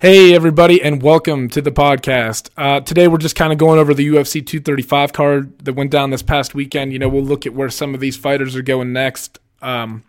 Hey, 0.00 0.32
everybody, 0.32 0.80
and 0.80 1.02
welcome 1.02 1.48
to 1.48 1.60
the 1.60 1.72
podcast. 1.72 2.50
Uh, 2.56 2.78
today, 2.78 3.08
we're 3.08 3.18
just 3.18 3.34
kind 3.34 3.52
of 3.52 3.58
going 3.58 3.80
over 3.80 3.92
the 3.92 4.06
UFC 4.06 4.34
235 4.34 5.12
card 5.12 5.58
that 5.64 5.72
went 5.72 5.90
down 5.90 6.10
this 6.10 6.22
past 6.22 6.54
weekend. 6.54 6.92
You 6.92 7.00
know, 7.00 7.08
we'll 7.08 7.24
look 7.24 7.46
at 7.46 7.52
where 7.52 7.68
some 7.68 7.94
of 7.94 8.00
these 8.00 8.16
fighters 8.16 8.54
are 8.54 8.62
going 8.62 8.92
next, 8.92 9.40
um, 9.60 10.04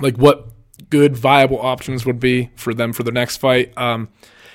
like 0.00 0.16
what 0.16 0.48
good, 0.88 1.14
viable 1.14 1.60
options 1.60 2.06
would 2.06 2.18
be 2.18 2.48
for 2.56 2.72
them 2.72 2.94
for 2.94 3.02
the 3.02 3.12
next 3.12 3.36
fight. 3.36 3.76
Um, 3.76 4.08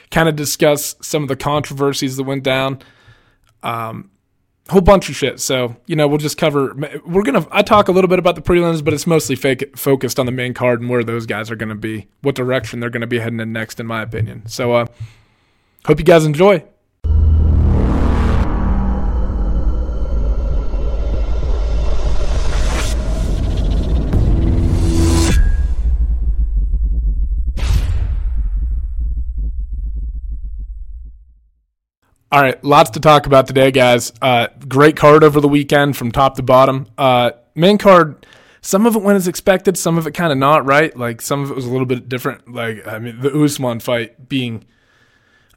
kind 0.09 0.27
of 0.27 0.35
discuss 0.35 0.95
some 1.03 1.21
of 1.21 1.29
the 1.29 1.35
controversies 1.35 2.17
that 2.17 2.23
went 2.23 2.41
down. 2.41 2.79
Um, 3.61 4.09
whole 4.69 4.81
bunch 4.81 5.09
of 5.09 5.15
shit. 5.15 5.39
So, 5.39 5.75
you 5.85 5.95
know, 5.95 6.07
we'll 6.07 6.17
just 6.17 6.37
cover. 6.37 6.73
We're 7.05 7.23
to, 7.41 7.47
I 7.51 7.61
talk 7.61 7.87
a 7.87 7.91
little 7.91 8.07
bit 8.07 8.19
about 8.19 8.35
the 8.35 8.41
prelims, 8.41 8.83
but 8.83 8.93
it's 8.93 9.05
mostly 9.05 9.35
fake, 9.35 9.77
focused 9.77 10.19
on 10.19 10.25
the 10.25 10.31
main 10.31 10.53
card 10.53 10.81
and 10.81 10.89
where 10.89 11.03
those 11.03 11.25
guys 11.25 11.51
are 11.51 11.55
to 11.69 11.75
be, 11.75 12.07
what 12.21 12.35
direction 12.35 12.79
they're 12.79 12.89
to 13.01 13.07
be 13.07 13.19
heading 13.19 13.39
in 13.39 13.51
next, 13.51 13.79
in 13.79 13.87
my 13.87 14.01
opinion. 14.01 14.47
So, 14.47 14.73
uh, 14.73 14.85
hope 15.85 15.99
you 15.99 16.05
guys 16.05 16.25
enjoy. 16.25 16.63
All 32.33 32.41
right, 32.41 32.61
lots 32.63 32.89
to 32.89 32.99
talk 32.99 33.27
about 33.27 33.45
today, 33.45 33.69
guys. 33.69 34.11
Uh, 34.19 34.47
great 34.67 34.95
card 34.95 35.23
over 35.23 35.39
the 35.39 35.47
weekend 35.47 35.95
from 35.95 36.11
top 36.11 36.35
to 36.37 36.41
bottom. 36.41 36.87
Uh, 36.97 37.29
main 37.53 37.77
card, 37.77 38.25
some 38.59 38.87
of 38.87 38.95
it 38.95 39.03
went 39.03 39.17
as 39.17 39.27
expected, 39.27 39.77
some 39.77 39.99
of 39.99 40.07
it 40.07 40.15
kind 40.15 40.31
of 40.31 40.39
not, 40.39 40.65
right? 40.65 40.97
Like 40.97 41.21
some 41.21 41.43
of 41.43 41.51
it 41.51 41.55
was 41.55 41.67
a 41.67 41.69
little 41.69 41.85
bit 41.85 42.09
different. 42.09 42.51
Like 42.51 42.87
I 42.87 42.97
mean, 42.97 43.19
the 43.19 43.31
Usman 43.31 43.81
fight 43.81 44.29
being, 44.29 44.65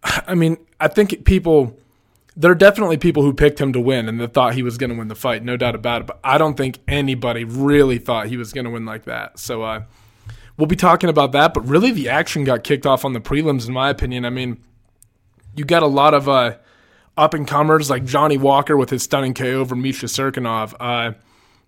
I 0.04 0.34
mean, 0.34 0.58
I 0.78 0.88
think 0.88 1.24
people, 1.24 1.78
there 2.36 2.50
are 2.50 2.54
definitely 2.54 2.98
people 2.98 3.22
who 3.22 3.33
picked 3.33 3.58
him 3.58 3.72
to 3.72 3.80
win 3.80 4.06
and 4.06 4.20
that 4.20 4.34
thought 4.34 4.52
he 4.52 4.62
was 4.62 4.77
going 4.77 4.90
to 4.90 4.96
win 4.96 5.08
the 5.08 5.14
fight, 5.14 5.42
no 5.42 5.56
doubt 5.56 5.74
about 5.74 6.02
it. 6.02 6.06
But 6.06 6.20
I 6.22 6.36
don't 6.36 6.58
think 6.58 6.80
anybody 6.86 7.44
really 7.44 7.96
thought 7.96 8.27
he 8.27 8.36
was 8.36 8.52
going 8.52 8.66
to 8.66 8.70
win 8.70 8.84
like 8.84 9.06
that. 9.06 9.38
So 9.38 9.62
uh, 9.62 9.84
we'll 10.58 10.66
be 10.66 10.77
talking 10.77 11.08
about 11.08 11.33
that. 11.33 11.55
But 11.55 11.66
really, 11.66 11.90
the 11.90 12.11
action 12.11 12.44
got 12.44 12.64
kicked 12.64 12.84
off 12.84 13.02
on 13.06 13.14
the 13.14 13.20
prelims, 13.20 13.66
in 13.66 13.72
my 13.72 13.88
opinion. 13.88 14.27
I 14.27 14.30
mean, 14.30 14.58
you 15.56 15.64
got 15.64 15.82
a 15.82 15.86
lot 15.86 16.14
of 16.14 16.28
uh, 16.28 16.56
up 17.16 17.34
and 17.34 17.46
comers 17.46 17.90
like 17.90 18.04
Johnny 18.04 18.36
Walker 18.36 18.76
with 18.76 18.90
his 18.90 19.02
stunning 19.02 19.34
KO 19.34 19.60
over 19.60 19.74
Misha 19.74 20.06
Cirkunov. 20.06 20.74
Uh, 20.78 21.12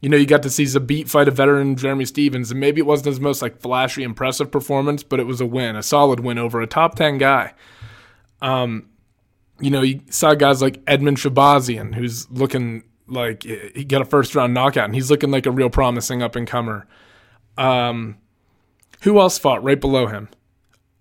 you 0.01 0.09
know, 0.09 0.17
you 0.17 0.27
got 0.27 0.43
to 0.45 0.51
see 0.51 0.65
Zabit 0.65 1.09
fight 1.09 1.27
a 1.27 1.33
veteran 1.33 1.75
Jeremy 1.75 2.05
Stephens, 2.05 2.51
and 2.51 2.61
maybe 2.61 2.81
it 2.81 2.87
wasn't 2.87 3.07
his 3.07 3.21
most 3.21 3.43
like 3.43 3.61
flashy, 3.61 4.05
impressive 4.05 4.51
performance, 4.51 5.03
but 5.03 5.19
it 5.19 5.27
was 5.27 5.41
a 5.41 5.47
win, 5.47 5.75
a 5.75 5.83
solid 5.83 6.21
win 6.21 6.39
over 6.39 6.61
a 6.61 6.67
top 6.67 6.95
ten 6.95 7.19
guy. 7.19 7.55
Um, 8.41 8.91
you 9.59 9.71
know, 9.71 9.83
you 9.83 10.03
saw 10.11 10.35
guys 10.35 10.63
like 10.63 10.85
Edmen 10.85 11.17
Shahbazyan, 11.17 11.95
who's 11.95 12.31
looking 12.31 12.85
like 13.09 13.43
he 13.43 13.85
got 13.85 14.03
a 14.03 14.05
first 14.05 14.35
round 14.37 14.55
knockout, 14.55 14.85
and 14.85 14.95
he's 14.95 15.11
looking 15.11 15.33
like 15.33 15.47
a 15.47 15.51
real 15.51 15.71
promising 15.71 16.23
up 16.23 16.37
and 16.37 16.47
comer. 16.47 16.87
Um, 17.57 18.19
who 19.03 19.19
else 19.19 19.39
fought 19.39 19.65
right 19.65 19.81
below 19.81 20.07
him? 20.07 20.29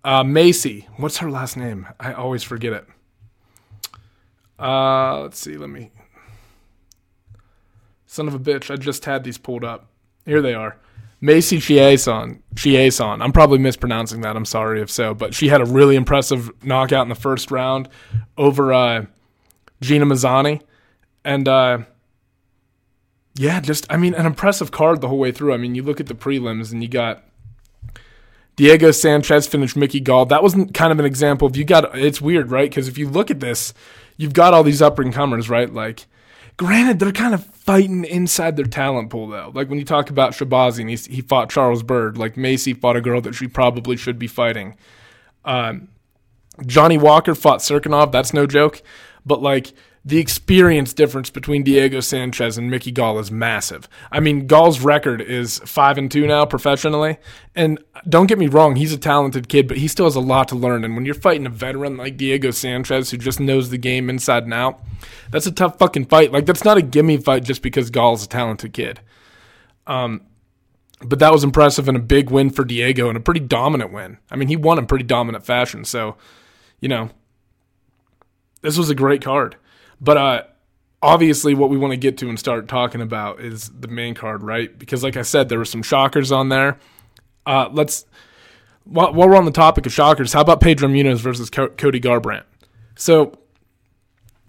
Uh, 0.04 0.24
Macy. 0.24 0.86
What's 0.96 1.18
her 1.18 1.30
last 1.30 1.56
name? 1.56 1.86
I 1.98 2.12
always 2.12 2.42
forget 2.42 2.72
it. 2.72 2.86
Uh, 4.58 5.20
let's 5.20 5.38
see. 5.38 5.56
Let 5.56 5.70
me. 5.70 5.90
Son 8.06 8.26
of 8.26 8.34
a 8.34 8.38
bitch! 8.38 8.70
I 8.70 8.76
just 8.76 9.04
had 9.04 9.24
these 9.24 9.38
pulled 9.38 9.64
up. 9.64 9.90
Here 10.24 10.40
they 10.40 10.54
are. 10.54 10.78
Macy 11.20 11.58
Chiasson. 11.58 12.40
Chiasson. 12.54 13.22
I'm 13.22 13.32
probably 13.32 13.58
mispronouncing 13.58 14.20
that. 14.22 14.36
I'm 14.36 14.44
sorry 14.44 14.80
if 14.80 14.90
so, 14.90 15.14
but 15.14 15.34
she 15.34 15.48
had 15.48 15.60
a 15.60 15.64
really 15.64 15.96
impressive 15.96 16.50
knockout 16.64 17.02
in 17.02 17.08
the 17.08 17.14
first 17.14 17.50
round 17.50 17.88
over 18.36 18.72
uh, 18.72 19.06
Gina 19.80 20.06
Mazany, 20.06 20.62
and 21.24 21.48
uh, 21.48 21.78
yeah, 23.36 23.60
just 23.60 23.86
I 23.90 23.96
mean 23.96 24.14
an 24.14 24.26
impressive 24.26 24.70
card 24.70 25.00
the 25.00 25.08
whole 25.08 25.18
way 25.18 25.32
through. 25.32 25.52
I 25.54 25.56
mean, 25.56 25.74
you 25.74 25.82
look 25.82 26.00
at 26.00 26.06
the 26.06 26.14
prelims 26.14 26.72
and 26.72 26.82
you 26.82 26.88
got 26.88 27.24
Diego 28.58 28.90
Sanchez 28.90 29.46
finished 29.46 29.76
Mickey 29.76 30.00
Gall. 30.00 30.26
That 30.26 30.42
wasn't 30.42 30.74
kind 30.74 30.90
of 30.90 30.98
an 30.98 31.04
example 31.04 31.46
of 31.46 31.56
you 31.56 31.64
got. 31.64 31.96
It's 31.96 32.20
weird, 32.20 32.50
right? 32.50 32.68
Because 32.68 32.88
if 32.88 32.98
you 32.98 33.08
look 33.08 33.30
at 33.30 33.38
this, 33.38 33.72
you've 34.16 34.32
got 34.32 34.52
all 34.52 34.64
these 34.64 34.82
up 34.82 34.98
and 34.98 35.14
comers, 35.14 35.48
right? 35.48 35.72
Like, 35.72 36.06
granted, 36.56 36.98
they're 36.98 37.12
kind 37.12 37.34
of 37.34 37.46
fighting 37.46 38.04
inside 38.04 38.56
their 38.56 38.64
talent 38.66 39.10
pool, 39.10 39.28
though. 39.28 39.52
Like 39.54 39.68
when 39.68 39.78
you 39.78 39.84
talk 39.84 40.10
about 40.10 40.32
Shahbazyan, 40.32 40.90
and 40.90 40.90
he 40.90 41.20
fought 41.20 41.50
Charles 41.50 41.84
Byrd, 41.84 42.18
Like 42.18 42.36
Macy 42.36 42.74
fought 42.74 42.96
a 42.96 43.00
girl 43.00 43.20
that 43.20 43.34
she 43.34 43.46
probably 43.46 43.96
should 43.96 44.18
be 44.18 44.26
fighting. 44.26 44.76
Um, 45.44 45.86
Johnny 46.66 46.98
Walker 46.98 47.36
fought 47.36 47.60
Cirkunov. 47.60 48.10
That's 48.10 48.34
no 48.34 48.44
joke. 48.44 48.82
But 49.24 49.40
like 49.40 49.72
the 50.08 50.18
experience 50.18 50.94
difference 50.94 51.28
between 51.28 51.62
Diego 51.62 52.00
Sanchez 52.00 52.56
and 52.56 52.70
Mickey 52.70 52.90
Gall 52.90 53.18
is 53.18 53.30
massive. 53.30 53.86
I 54.10 54.20
mean, 54.20 54.46
Gall's 54.46 54.80
record 54.80 55.20
is 55.20 55.58
five 55.66 55.98
and 55.98 56.10
two 56.10 56.26
now 56.26 56.46
professionally, 56.46 57.18
and 57.54 57.78
don't 58.08 58.26
get 58.26 58.38
me 58.38 58.46
wrong, 58.46 58.76
he's 58.76 58.94
a 58.94 58.96
talented 58.96 59.50
kid, 59.50 59.68
but 59.68 59.76
he 59.76 59.86
still 59.86 60.06
has 60.06 60.16
a 60.16 60.20
lot 60.20 60.48
to 60.48 60.54
learn. 60.54 60.82
And 60.82 60.96
when 60.96 61.04
you're 61.04 61.14
fighting 61.14 61.44
a 61.44 61.50
veteran 61.50 61.98
like 61.98 62.16
Diego 62.16 62.52
Sanchez, 62.52 63.10
who 63.10 63.18
just 63.18 63.38
knows 63.38 63.68
the 63.68 63.76
game 63.76 64.08
inside 64.08 64.44
and 64.44 64.54
out, 64.54 64.80
that's 65.30 65.46
a 65.46 65.52
tough 65.52 65.78
fucking 65.78 66.06
fight. 66.06 66.32
Like 66.32 66.46
that's 66.46 66.64
not 66.64 66.78
a 66.78 66.82
gimme 66.82 67.18
fight 67.18 67.44
just 67.44 67.60
because 67.60 67.90
Gall's 67.90 68.24
a 68.24 68.28
talented 68.28 68.72
kid. 68.72 69.00
Um, 69.86 70.22
but 71.02 71.18
that 71.18 71.32
was 71.32 71.44
impressive 71.44 71.86
and 71.86 71.98
a 71.98 72.00
big 72.00 72.30
win 72.30 72.48
for 72.48 72.64
Diego 72.64 73.10
and 73.10 73.18
a 73.18 73.20
pretty 73.20 73.40
dominant 73.40 73.92
win. 73.92 74.16
I 74.30 74.36
mean, 74.36 74.48
he 74.48 74.56
won 74.56 74.78
in 74.78 74.86
pretty 74.86 75.04
dominant 75.04 75.44
fashion. 75.44 75.84
So, 75.84 76.16
you 76.80 76.88
know, 76.88 77.10
this 78.62 78.78
was 78.78 78.88
a 78.88 78.94
great 78.94 79.22
card. 79.22 79.56
But 80.00 80.16
uh, 80.16 80.42
obviously, 81.02 81.54
what 81.54 81.70
we 81.70 81.76
want 81.76 81.92
to 81.92 81.96
get 81.96 82.18
to 82.18 82.28
and 82.28 82.38
start 82.38 82.68
talking 82.68 83.00
about 83.00 83.40
is 83.40 83.70
the 83.70 83.88
main 83.88 84.14
card, 84.14 84.42
right? 84.42 84.76
Because, 84.78 85.02
like 85.02 85.16
I 85.16 85.22
said, 85.22 85.48
there 85.48 85.58
were 85.58 85.64
some 85.64 85.82
shockers 85.82 86.32
on 86.32 86.48
there. 86.48 86.78
Uh, 87.46 87.68
let's 87.72 88.04
while, 88.84 89.12
while, 89.12 89.28
we're 89.28 89.36
on 89.36 89.44
the 89.44 89.50
topic 89.50 89.86
of 89.86 89.92
shockers, 89.92 90.32
how 90.32 90.40
about 90.40 90.60
Pedro 90.60 90.88
Munhoz 90.88 91.18
versus 91.18 91.50
Co- 91.50 91.68
Cody 91.68 92.00
Garbrandt? 92.00 92.44
So 92.96 93.38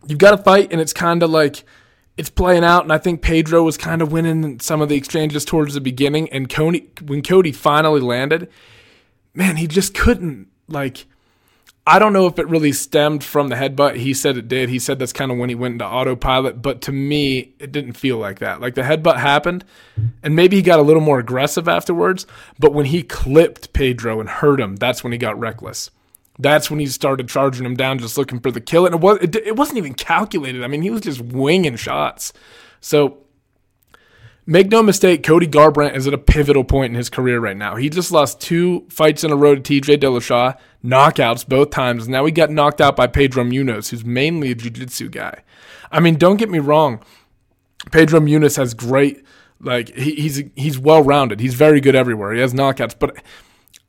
you've 0.08 0.20
got 0.20 0.40
a 0.40 0.44
fight, 0.44 0.72
and 0.72 0.80
it's 0.80 0.94
kind 0.94 1.22
of 1.24 1.30
like 1.30 1.64
it's 2.18 2.30
playing 2.30 2.64
out, 2.64 2.84
and 2.84 2.92
I 2.92 2.98
think 2.98 3.22
Pedro 3.22 3.64
was 3.64 3.78
kind 3.78 4.02
of 4.02 4.12
winning 4.12 4.60
some 4.60 4.82
of 4.82 4.90
the 4.90 4.96
exchanges 4.96 5.46
towards 5.46 5.74
the 5.74 5.82
beginning. 5.82 6.30
And 6.30 6.50
Cody, 6.50 6.90
when 7.06 7.22
Cody 7.22 7.52
finally 7.52 8.02
landed, 8.02 8.50
man, 9.34 9.58
he 9.58 9.68
just 9.68 9.94
couldn't 9.94 10.48
like 10.68 11.06
I 11.90 11.98
don't 11.98 12.14
know 12.14 12.28
if 12.28 12.38
it 12.38 12.48
really 12.48 12.72
stemmed 12.72 13.24
from 13.24 13.48
the 13.48 13.56
headbutt. 13.56 13.96
He 13.96 14.14
said 14.14 14.38
it 14.38 14.48
did. 14.48 14.70
He 14.70 14.78
said 14.78 15.00
that's 15.00 15.12
kind 15.12 15.32
of 15.32 15.40
when 15.40 15.50
he 15.50 15.56
went 15.56 15.72
into 15.74 15.88
autopilot, 15.88 16.62
but 16.62 16.82
to 16.82 16.92
me, 16.92 17.56
it 17.58 17.72
didn't 17.72 17.94
feel 17.94 18.18
like 18.18 18.38
that. 18.40 18.62
Like 18.62 18.76
the 18.76 18.84
headbutt 18.84 19.18
happened, 19.18 19.66
and 20.22 20.36
maybe 20.36 20.56
he 20.56 20.62
got 20.62 20.78
a 20.78 20.84
little 20.84 21.02
more 21.02 21.18
aggressive 21.18 21.68
afterwards, 21.68 22.28
but 22.60 22.76
when 22.76 22.86
he 22.86 23.02
clipped 23.02 23.74
Pedro 23.74 24.20
and 24.20 24.30
hurt 24.30 24.62
him, 24.62 24.76
that's 24.76 25.04
when 25.04 25.14
he 25.14 25.18
got 25.18 25.40
reckless. 25.40 25.90
That's 26.38 26.70
when 26.70 26.80
he 26.80 26.86
started 26.86 27.28
charging 27.28 27.66
him 27.66 27.76
down, 27.76 27.98
just 27.98 28.20
looking 28.20 28.40
for 28.40 28.52
the 28.52 28.62
kill. 28.62 28.86
And 28.86 28.94
it, 28.94 29.02
was, 29.02 29.18
it, 29.24 29.36
it 29.36 29.56
wasn't 29.56 29.80
even 29.80 29.96
calculated. 29.96 30.64
I 30.64 30.68
mean, 30.68 30.84
he 30.84 30.92
was 30.92 31.02
just 31.02 31.22
winging 31.22 31.76
shots. 31.76 32.34
So 32.82 33.18
Make 34.50 34.72
no 34.72 34.82
mistake, 34.82 35.22
Cody 35.22 35.46
Garbrandt 35.46 35.96
is 35.96 36.08
at 36.08 36.14
a 36.16 36.18
pivotal 36.18 36.64
point 36.64 36.90
in 36.90 36.96
his 36.96 37.08
career 37.08 37.40
right 37.40 37.56
now. 37.56 37.76
He 37.76 37.88
just 37.88 38.12
lost 38.12 38.42
two 38.42 38.88
fights 38.90 39.24
in 39.24 39.32
a 39.32 39.36
row 39.36 39.54
to 39.54 39.62
TJ 39.62 39.98
Dillashaw, 39.98 40.58
knockouts 40.84 41.48
both 41.48 41.70
times. 41.70 42.08
Now 42.08 42.26
he 42.26 42.32
got 42.32 42.50
knocked 42.50 42.82
out 42.82 42.96
by 42.96 43.06
Pedro 43.06 43.44
Munhoz, 43.44 43.92
who's 43.92 44.04
mainly 44.04 44.50
a 44.50 44.56
jiu-jitsu 44.56 45.10
guy. 45.10 45.44
I 45.92 46.00
mean, 46.00 46.16
don't 46.16 46.38
get 46.38 46.50
me 46.50 46.58
wrong. 46.58 47.00
Pedro 47.92 48.22
Munhoz 48.22 48.58
has 48.58 48.74
great, 48.74 49.24
like 49.62 49.96
he, 49.96 50.16
he's 50.16 50.42
he's 50.56 50.80
well 50.80 51.04
rounded. 51.04 51.40
He's 51.42 51.54
very 51.54 51.80
good 51.80 51.94
everywhere. 51.94 52.34
He 52.34 52.42
has 52.42 52.52
knockouts, 52.52 52.96
but 52.98 53.22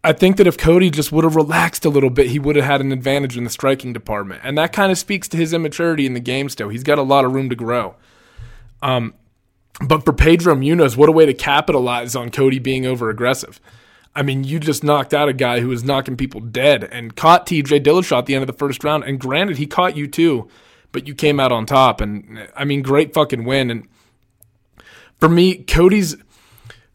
I 0.04 0.12
think 0.12 0.36
that 0.36 0.46
if 0.46 0.58
Cody 0.58 0.90
just 0.90 1.10
would 1.10 1.24
have 1.24 1.36
relaxed 1.36 1.86
a 1.86 1.88
little 1.88 2.10
bit, 2.10 2.26
he 2.26 2.38
would 2.38 2.56
have 2.56 2.66
had 2.66 2.82
an 2.82 2.92
advantage 2.92 3.38
in 3.38 3.44
the 3.44 3.50
striking 3.50 3.94
department, 3.94 4.42
and 4.44 4.58
that 4.58 4.74
kind 4.74 4.92
of 4.92 4.98
speaks 4.98 5.26
to 5.28 5.38
his 5.38 5.54
immaturity 5.54 6.04
in 6.04 6.12
the 6.12 6.20
game. 6.20 6.50
Still, 6.50 6.68
he's 6.68 6.84
got 6.84 6.98
a 6.98 7.02
lot 7.02 7.24
of 7.24 7.32
room 7.32 7.48
to 7.48 7.56
grow. 7.56 7.96
Um, 8.82 9.14
but 9.80 10.04
for 10.04 10.12
Pedro 10.12 10.54
Munhoz, 10.54 10.96
what 10.96 11.08
a 11.08 11.12
way 11.12 11.26
to 11.26 11.34
capitalize 11.34 12.14
on 12.14 12.30
Cody 12.30 12.58
being 12.58 12.86
over 12.86 13.10
aggressive. 13.10 13.60
I 14.14 14.22
mean, 14.22 14.44
you 14.44 14.58
just 14.58 14.82
knocked 14.82 15.14
out 15.14 15.28
a 15.28 15.32
guy 15.32 15.60
who 15.60 15.68
was 15.68 15.84
knocking 15.84 16.16
people 16.16 16.40
dead 16.40 16.84
and 16.84 17.14
caught 17.14 17.46
TJ 17.46 17.84
Dillashaw 17.84 18.18
at 18.18 18.26
the 18.26 18.34
end 18.34 18.42
of 18.42 18.48
the 18.48 18.52
first 18.52 18.82
round. 18.82 19.04
And 19.04 19.20
granted, 19.20 19.56
he 19.56 19.66
caught 19.66 19.96
you 19.96 20.08
too, 20.08 20.48
but 20.92 21.06
you 21.06 21.14
came 21.14 21.38
out 21.38 21.52
on 21.52 21.64
top. 21.64 22.00
And 22.00 22.48
I 22.56 22.64
mean, 22.64 22.82
great 22.82 23.14
fucking 23.14 23.44
win. 23.44 23.70
And 23.70 23.88
for 25.18 25.28
me, 25.28 25.62
Cody's 25.62 26.16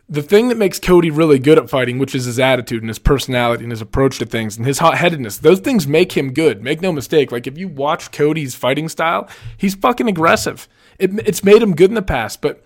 the 0.08 0.22
thing 0.22 0.50
that 0.50 0.58
makes 0.58 0.80
Cody 0.80 1.10
really 1.10 1.40
good 1.40 1.58
at 1.58 1.70
fighting, 1.70 1.98
which 1.98 2.14
is 2.14 2.26
his 2.26 2.40
attitude 2.40 2.84
and 2.84 2.90
his 2.90 3.00
personality 3.00 3.64
and 3.64 3.72
his 3.72 3.82
approach 3.82 4.20
to 4.20 4.26
things 4.26 4.56
and 4.56 4.66
his 4.66 4.80
hot 4.80 4.98
headedness. 4.98 5.38
Those 5.38 5.60
things 5.60 5.88
make 5.88 6.12
him 6.12 6.34
good. 6.34 6.62
Make 6.62 6.82
no 6.82 6.92
mistake. 6.92 7.32
Like 7.32 7.48
if 7.48 7.58
you 7.58 7.68
watch 7.68 8.12
Cody's 8.12 8.56
fighting 8.56 8.90
style, 8.90 9.28
he's 9.58 9.74
fucking 9.74 10.08
aggressive. 10.08 10.68
It, 11.00 11.12
it's 11.28 11.44
made 11.44 11.62
him 11.62 11.76
good 11.76 11.92
in 11.92 11.96
the 11.96 12.02
past, 12.02 12.42
but 12.42 12.64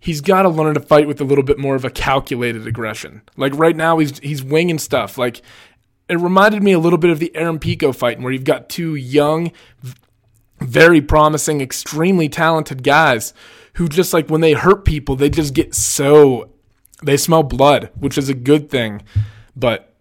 he's 0.00 0.20
got 0.20 0.42
to 0.42 0.48
learn 0.48 0.74
to 0.74 0.80
fight 0.80 1.08
with 1.08 1.20
a 1.20 1.24
little 1.24 1.44
bit 1.44 1.58
more 1.58 1.74
of 1.74 1.84
a 1.84 1.90
calculated 1.90 2.66
aggression. 2.66 3.22
Like 3.36 3.54
right 3.54 3.76
now, 3.76 3.98
he's 3.98 4.18
he's 4.20 4.42
winging 4.42 4.78
stuff. 4.78 5.18
Like 5.18 5.42
it 6.08 6.18
reminded 6.18 6.62
me 6.62 6.72
a 6.72 6.78
little 6.78 6.98
bit 6.98 7.10
of 7.10 7.18
the 7.18 7.34
Aaron 7.36 7.58
Pico 7.58 7.92
fight, 7.92 8.20
where 8.20 8.32
you've 8.32 8.44
got 8.44 8.68
two 8.68 8.94
young, 8.94 9.52
very 10.60 11.00
promising, 11.00 11.60
extremely 11.60 12.28
talented 12.28 12.82
guys 12.82 13.34
who 13.74 13.88
just 13.88 14.12
like 14.12 14.28
when 14.28 14.40
they 14.40 14.54
hurt 14.54 14.84
people, 14.84 15.16
they 15.16 15.30
just 15.30 15.54
get 15.54 15.74
so 15.74 16.50
they 17.02 17.16
smell 17.16 17.42
blood, 17.42 17.90
which 17.98 18.18
is 18.18 18.28
a 18.28 18.34
good 18.34 18.70
thing. 18.70 19.02
But 19.54 19.92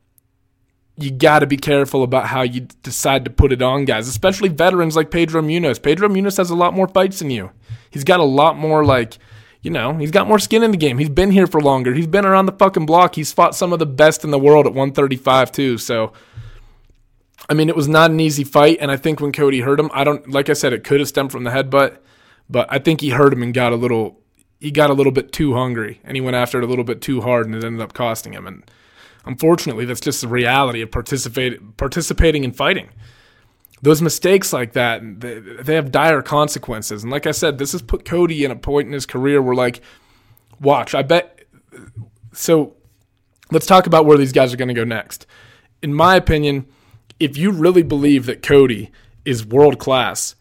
you 0.97 1.11
got 1.11 1.39
to 1.39 1.47
be 1.47 1.57
careful 1.57 2.03
about 2.03 2.25
how 2.25 2.41
you 2.41 2.61
decide 2.81 3.23
to 3.25 3.31
put 3.31 3.51
it 3.51 3.61
on 3.61 3.85
guys, 3.85 4.07
especially 4.07 4.49
veterans 4.49 4.95
like 4.95 5.11
Pedro 5.11 5.41
Munhoz. 5.41 5.81
Pedro 5.81 6.09
Munhoz 6.09 6.37
has 6.37 6.49
a 6.49 6.55
lot 6.55 6.73
more 6.73 6.87
fights 6.87 7.19
than 7.19 7.29
you. 7.29 7.51
He's 7.91 8.03
got 8.03 8.19
a 8.19 8.23
lot 8.23 8.57
more 8.57 8.83
like, 8.83 9.17
you 9.61 9.69
know, 9.69 9.93
he's 9.97 10.11
got 10.11 10.27
more 10.27 10.39
skin 10.39 10.63
in 10.63 10.71
the 10.71 10.77
game. 10.77 10.97
He's 10.97 11.09
been 11.09 11.29
here 11.31 11.45
for 11.45 11.61
longer. 11.61 11.93
He's 11.93 12.07
been 12.07 12.25
around 12.25 12.47
the 12.47 12.51
fucking 12.53 12.87
block. 12.87 13.15
He's 13.15 13.31
fought 13.31 13.55
some 13.55 13.73
of 13.73 13.79
the 13.79 13.85
best 13.85 14.23
in 14.23 14.31
the 14.31 14.39
world 14.39 14.65
at 14.65 14.73
135 14.73 15.51
too. 15.51 15.77
So 15.77 16.13
I 17.49 17.53
mean, 17.53 17.69
it 17.69 17.75
was 17.75 17.87
not 17.87 18.09
an 18.09 18.19
easy 18.19 18.43
fight 18.43 18.79
and 18.81 18.89
I 18.89 18.97
think 18.97 19.21
when 19.21 19.31
Cody 19.31 19.61
hurt 19.61 19.79
him, 19.79 19.91
I 19.93 20.03
don't 20.03 20.27
like 20.29 20.49
I 20.49 20.53
said 20.53 20.73
it 20.73 20.83
could 20.83 20.99
have 20.99 21.07
stemmed 21.07 21.31
from 21.31 21.43
the 21.43 21.51
headbutt, 21.51 21.99
but 22.49 22.67
I 22.71 22.79
think 22.79 23.01
he 23.01 23.09
hurt 23.09 23.33
him 23.33 23.43
and 23.43 23.53
got 23.53 23.71
a 23.71 23.75
little 23.75 24.19
he 24.59 24.71
got 24.71 24.89
a 24.89 24.93
little 24.93 25.11
bit 25.11 25.31
too 25.31 25.53
hungry 25.53 26.01
and 26.03 26.17
he 26.17 26.21
went 26.21 26.35
after 26.35 26.57
it 26.57 26.63
a 26.63 26.67
little 26.67 26.83
bit 26.83 27.01
too 27.01 27.21
hard 27.21 27.45
and 27.45 27.55
it 27.55 27.63
ended 27.63 27.81
up 27.81 27.93
costing 27.93 28.33
him 28.33 28.47
and 28.47 28.69
Unfortunately, 29.27 29.83
that's 29.83 29.99
just 29.99 30.21
the 30.21 30.27
reality 30.27 30.81
of 30.81 30.89
participate, 30.89 31.75
participating 31.75 32.45
in 32.45 32.53
fighting. 32.53 32.89
Those 33.81 34.01
mistakes 34.01 34.53
like 34.53 34.71
that, 34.73 35.01
they, 35.19 35.39
they 35.39 35.75
have 35.75 35.91
dire 35.91 36.21
consequences. 36.21 37.03
And 37.03 37.11
like 37.11 37.27
I 37.27 37.31
said, 37.31 37.57
this 37.57 37.73
has 37.73 37.81
put 37.81 38.05
Cody 38.05 38.45
in 38.45 38.51
a 38.51 38.55
point 38.55 38.87
in 38.87 38.93
his 38.93 39.05
career 39.05 39.41
where, 39.41 39.53
like, 39.53 39.81
watch, 40.61 40.95
I 40.95 41.03
bet. 41.03 41.41
So 42.33 42.75
let's 43.51 43.65
talk 43.67 43.85
about 43.85 44.05
where 44.05 44.17
these 44.17 44.31
guys 44.31 44.53
are 44.53 44.57
going 44.57 44.69
to 44.69 44.73
go 44.73 44.85
next. 44.85 45.27
In 45.83 45.93
my 45.93 46.15
opinion, 46.15 46.65
if 47.19 47.37
you 47.37 47.51
really 47.51 47.83
believe 47.83 48.25
that 48.27 48.41
Cody 48.41 48.91
is 49.25 49.45
world 49.45 49.77
class, 49.77 50.35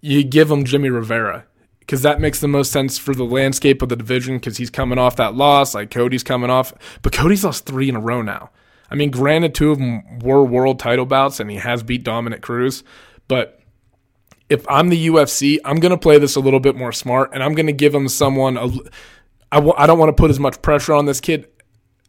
you 0.00 0.24
give 0.24 0.50
him 0.50 0.64
Jimmy 0.64 0.88
Rivera 0.88 1.44
because 1.86 2.02
that 2.02 2.20
makes 2.20 2.40
the 2.40 2.48
most 2.48 2.72
sense 2.72 2.96
for 2.96 3.14
the 3.14 3.24
landscape 3.24 3.82
of 3.82 3.88
the 3.88 3.96
division 3.96 4.36
because 4.36 4.56
he's 4.56 4.70
coming 4.70 4.98
off 4.98 5.16
that 5.16 5.34
loss, 5.34 5.74
like 5.74 5.90
Cody's 5.90 6.22
coming 6.22 6.50
off. 6.50 6.72
But 7.02 7.12
Cody's 7.12 7.44
lost 7.44 7.66
three 7.66 7.88
in 7.88 7.96
a 7.96 8.00
row 8.00 8.22
now. 8.22 8.50
I 8.90 8.94
mean, 8.94 9.10
granted, 9.10 9.54
two 9.54 9.70
of 9.70 9.78
them 9.78 10.18
were 10.20 10.44
world 10.44 10.78
title 10.78 11.06
bouts, 11.06 11.40
and 11.40 11.50
he 11.50 11.56
has 11.56 11.82
beat 11.82 12.04
Dominick 12.04 12.42
Cruz. 12.42 12.84
But 13.28 13.60
if 14.48 14.64
I'm 14.68 14.88
the 14.88 15.08
UFC, 15.08 15.58
I'm 15.64 15.76
going 15.76 15.90
to 15.90 15.98
play 15.98 16.18
this 16.18 16.36
a 16.36 16.40
little 16.40 16.60
bit 16.60 16.76
more 16.76 16.92
smart, 16.92 17.30
and 17.34 17.42
I'm 17.42 17.54
going 17.54 17.66
to 17.66 17.72
give 17.72 17.94
him 17.94 18.08
someone. 18.08 18.56
I 19.52 19.86
don't 19.86 19.98
want 19.98 20.08
to 20.08 20.20
put 20.20 20.30
as 20.30 20.40
much 20.40 20.62
pressure 20.62 20.94
on 20.94 21.06
this 21.06 21.20
kid. 21.20 21.48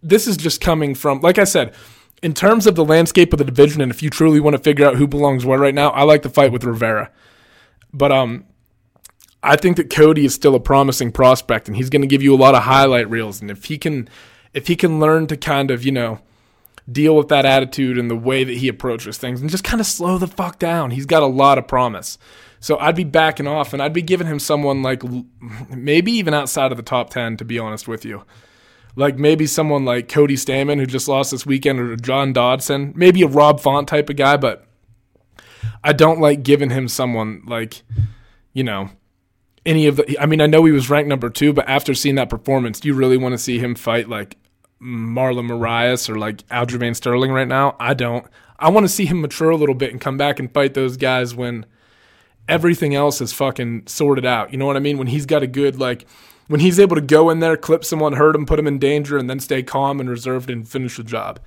This 0.01 0.27
is 0.27 0.37
just 0.37 0.61
coming 0.61 0.95
from, 0.95 1.21
like 1.21 1.37
I 1.37 1.43
said, 1.43 1.73
in 2.21 2.33
terms 2.33 2.67
of 2.67 2.75
the 2.75 2.85
landscape 2.85 3.33
of 3.33 3.39
the 3.39 3.45
division, 3.45 3.81
and 3.81 3.91
if 3.91 4.01
you 4.03 4.09
truly 4.09 4.39
want 4.39 4.55
to 4.55 4.61
figure 4.61 4.85
out 4.85 4.95
who 4.95 5.07
belongs 5.07 5.45
where 5.45 5.59
right 5.59 5.75
now, 5.75 5.89
I 5.89 6.03
like 6.03 6.21
the 6.21 6.29
fight 6.29 6.51
with 6.51 6.63
Rivera. 6.63 7.11
But 7.93 8.11
um, 8.11 8.45
I 9.45 9.55
think 9.55 9.77
that 9.77 9.89
Cody 9.89 10.25
is 10.25 10.33
still 10.33 10.55
a 10.55 10.59
promising 10.59 11.11
prospect, 11.11 11.67
and 11.67 11.77
he's 11.77 11.89
going 11.89 12.01
to 12.01 12.07
give 12.07 12.23
you 12.23 12.33
a 12.33 12.37
lot 12.37 12.55
of 12.55 12.63
highlight 12.63 13.09
reels. 13.09 13.41
And 13.41 13.51
if 13.51 13.65
he 13.65 13.77
can, 13.77 14.09
if 14.53 14.67
he 14.67 14.75
can 14.75 14.99
learn 14.99 15.27
to 15.27 15.37
kind 15.37 15.69
of 15.69 15.85
you 15.85 15.91
know 15.91 16.19
deal 16.91 17.15
with 17.15 17.29
that 17.29 17.45
attitude 17.45 17.97
and 17.97 18.09
the 18.09 18.15
way 18.15 18.43
that 18.43 18.57
he 18.57 18.67
approaches 18.67 19.17
things, 19.17 19.41
and 19.41 19.49
just 19.49 19.63
kind 19.63 19.79
of 19.79 19.87
slow 19.87 20.17
the 20.17 20.27
fuck 20.27 20.59
down, 20.59 20.91
he's 20.91 21.05
got 21.05 21.23
a 21.23 21.27
lot 21.27 21.57
of 21.57 21.67
promise. 21.67 22.17
So 22.59 22.79
I'd 22.79 22.95
be 22.95 23.03
backing 23.03 23.47
off, 23.47 23.73
and 23.73 23.81
I'd 23.81 23.93
be 23.93 24.01
giving 24.01 24.27
him 24.27 24.39
someone 24.39 24.81
like 24.81 25.03
maybe 25.69 26.11
even 26.13 26.33
outside 26.33 26.71
of 26.71 26.77
the 26.77 26.83
top 26.83 27.11
ten, 27.11 27.37
to 27.37 27.45
be 27.45 27.59
honest 27.59 27.87
with 27.87 28.03
you. 28.03 28.23
Like 28.95 29.17
maybe 29.17 29.45
someone 29.45 29.85
like 29.85 30.07
Cody 30.07 30.35
Stamann, 30.35 30.79
who 30.79 30.85
just 30.85 31.07
lost 31.07 31.31
this 31.31 31.45
weekend, 31.45 31.79
or 31.79 31.95
John 31.97 32.33
Dodson, 32.33 32.93
maybe 32.95 33.21
a 33.21 33.27
Rob 33.27 33.59
Font 33.59 33.87
type 33.87 34.09
of 34.09 34.15
guy, 34.15 34.37
but 34.37 34.65
I 35.83 35.93
don't 35.93 36.19
like 36.19 36.41
giving 36.41 36.71
him 36.71 36.87
someone 36.87 37.43
like, 37.45 37.83
you 38.53 38.63
know, 38.63 38.89
any 39.65 39.87
of 39.87 39.97
the. 39.97 40.19
I 40.19 40.25
mean, 40.25 40.41
I 40.41 40.47
know 40.47 40.63
he 40.65 40.71
was 40.71 40.89
ranked 40.89 41.09
number 41.09 41.29
two, 41.29 41.53
but 41.53 41.67
after 41.67 41.93
seeing 41.93 42.15
that 42.15 42.29
performance, 42.29 42.79
do 42.79 42.87
you 42.87 42.93
really 42.93 43.17
want 43.17 43.33
to 43.33 43.37
see 43.37 43.59
him 43.59 43.75
fight 43.75 44.07
like 44.07 44.37
Marlon 44.81 45.47
Moraes 45.47 46.09
or 46.09 46.17
like 46.17 46.47
Aljamain 46.47 46.95
Sterling 46.95 47.31
right 47.31 47.47
now? 47.47 47.75
I 47.79 47.93
don't. 47.93 48.25
I 48.57 48.69
want 48.69 48.85
to 48.85 48.89
see 48.89 49.05
him 49.05 49.21
mature 49.21 49.49
a 49.49 49.57
little 49.57 49.75
bit 49.75 49.91
and 49.91 49.99
come 49.99 50.17
back 50.17 50.39
and 50.39 50.53
fight 50.53 50.73
those 50.73 50.97
guys 50.97 51.35
when 51.35 51.65
everything 52.47 52.95
else 52.95 53.19
is 53.21 53.33
fucking 53.33 53.87
sorted 53.87 54.25
out. 54.25 54.51
You 54.51 54.57
know 54.57 54.65
what 54.65 54.77
I 54.77 54.79
mean? 54.79 54.97
When 54.97 55.07
he's 55.07 55.25
got 55.25 55.43
a 55.43 55.47
good 55.47 55.79
like 55.79 56.05
when 56.47 56.59
he's 56.59 56.79
able 56.79 56.95
to 56.95 57.01
go 57.01 57.29
in 57.29 57.39
there, 57.39 57.57
clip 57.57 57.83
someone, 57.83 58.13
hurt 58.13 58.35
him, 58.35 58.45
put 58.45 58.59
him 58.59 58.67
in 58.67 58.77
danger, 58.77 59.17
and 59.17 59.29
then 59.29 59.39
stay 59.39 59.63
calm 59.63 59.99
and 59.99 60.09
reserved 60.09 60.49
and 60.49 60.67
finish 60.67 60.97
the 60.97 61.03
job. 61.03 61.39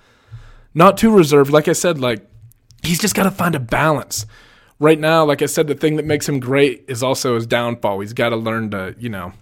Not 0.74 0.98
too 0.98 1.14
reserved. 1.14 1.50
Like 1.50 1.68
I 1.68 1.72
said, 1.72 1.98
like 1.98 2.26
he's 2.82 2.98
just 2.98 3.14
got 3.14 3.24
to 3.24 3.30
find 3.30 3.54
a 3.54 3.60
balance 3.60 4.26
right 4.78 4.98
now, 4.98 5.24
like 5.24 5.42
I 5.42 5.46
said, 5.46 5.66
the 5.66 5.74
thing 5.74 5.96
that 5.96 6.06
makes 6.06 6.28
him 6.28 6.40
great 6.40 6.84
is 6.88 7.02
also 7.02 7.34
his 7.34 7.46
downfall. 7.46 8.00
He's 8.00 8.12
got 8.12 8.30
to 8.30 8.36
learn 8.36 8.70
to, 8.70 8.94
you 8.98 9.08
know, 9.08 9.32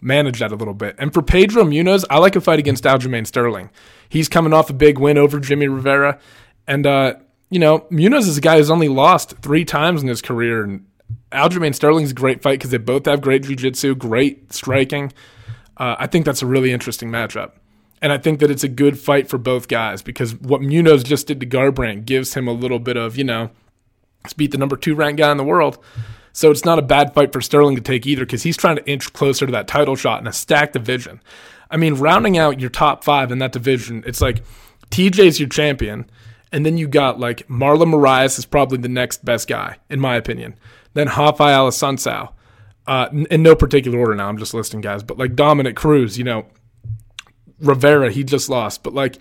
manage 0.00 0.38
that 0.38 0.52
a 0.52 0.56
little 0.56 0.74
bit. 0.74 0.96
And 0.98 1.12
for 1.12 1.22
Pedro 1.22 1.64
Munhoz, 1.64 2.04
I 2.10 2.18
like 2.18 2.36
a 2.36 2.40
fight 2.40 2.58
against 2.58 2.84
Aljamain 2.84 3.26
Sterling. 3.26 3.70
He's 4.08 4.28
coming 4.28 4.52
off 4.52 4.70
a 4.70 4.74
big 4.74 4.98
win 4.98 5.18
over 5.18 5.40
Jimmy 5.40 5.68
Rivera. 5.68 6.18
And, 6.66 6.86
uh, 6.86 7.14
you 7.50 7.58
know, 7.58 7.80
Munhoz 7.90 8.28
is 8.28 8.38
a 8.38 8.40
guy 8.40 8.58
who's 8.58 8.70
only 8.70 8.88
lost 8.88 9.38
three 9.38 9.64
times 9.64 10.02
in 10.02 10.08
his 10.08 10.22
career. 10.22 10.62
And 10.62 10.86
Aljamain 11.32 11.74
Sterling's 11.74 12.12
a 12.12 12.14
great 12.14 12.42
fight 12.42 12.58
because 12.58 12.70
they 12.70 12.78
both 12.78 13.06
have 13.06 13.20
great 13.20 13.42
jiu-jitsu, 13.42 13.96
great 13.96 14.52
striking. 14.52 15.12
Uh, 15.76 15.96
I 15.98 16.06
think 16.06 16.24
that's 16.24 16.42
a 16.42 16.46
really 16.46 16.72
interesting 16.72 17.10
matchup. 17.10 17.52
And 18.00 18.12
I 18.12 18.18
think 18.18 18.38
that 18.40 18.50
it's 18.50 18.64
a 18.64 18.68
good 18.68 18.98
fight 18.98 19.28
for 19.28 19.38
both 19.38 19.66
guys 19.66 20.02
because 20.02 20.36
what 20.36 20.60
Munhoz 20.60 21.04
just 21.04 21.26
did 21.26 21.40
to 21.40 21.46
Garbrandt 21.46 22.04
gives 22.04 22.34
him 22.34 22.46
a 22.46 22.52
little 22.52 22.78
bit 22.78 22.96
of, 22.96 23.16
you 23.16 23.24
know, 23.24 23.50
Beat 24.36 24.50
the 24.50 24.58
number 24.58 24.76
two 24.76 24.94
ranked 24.94 25.18
guy 25.18 25.30
in 25.30 25.36
the 25.36 25.44
world. 25.44 25.78
So 26.32 26.50
it's 26.50 26.64
not 26.64 26.78
a 26.78 26.82
bad 26.82 27.14
fight 27.14 27.32
for 27.32 27.40
Sterling 27.40 27.76
to 27.76 27.82
take 27.82 28.06
either 28.06 28.24
because 28.24 28.42
he's 28.42 28.56
trying 28.56 28.76
to 28.76 28.88
inch 28.88 29.12
closer 29.12 29.46
to 29.46 29.52
that 29.52 29.66
title 29.66 29.96
shot 29.96 30.20
in 30.20 30.26
a 30.26 30.32
stacked 30.32 30.74
division. 30.74 31.20
I 31.70 31.76
mean, 31.76 31.94
rounding 31.94 32.38
out 32.38 32.60
your 32.60 32.70
top 32.70 33.04
five 33.04 33.32
in 33.32 33.38
that 33.38 33.52
division, 33.52 34.04
it's 34.06 34.20
like 34.20 34.42
TJ's 34.90 35.40
your 35.40 35.48
champion, 35.48 36.08
and 36.52 36.64
then 36.64 36.78
you 36.78 36.88
got 36.88 37.18
like 37.18 37.46
Marlon 37.48 37.92
Moraes 37.92 38.38
is 38.38 38.46
probably 38.46 38.78
the 38.78 38.88
next 38.88 39.24
best 39.24 39.48
guy, 39.48 39.78
in 39.90 40.00
my 40.00 40.16
opinion. 40.16 40.54
Then 40.94 41.08
Raphael 41.08 41.68
Assunção. 41.68 42.32
Uh, 42.86 43.08
in 43.30 43.42
no 43.42 43.54
particular 43.54 43.98
order 43.98 44.14
now, 44.14 44.28
I'm 44.28 44.38
just 44.38 44.54
listing 44.54 44.80
guys, 44.80 45.02
but 45.02 45.18
like 45.18 45.34
Dominick 45.34 45.76
Cruz, 45.76 46.16
you 46.16 46.24
know, 46.24 46.46
Rivera, 47.60 48.10
he 48.10 48.24
just 48.24 48.48
lost, 48.48 48.82
but 48.82 48.94
like 48.94 49.20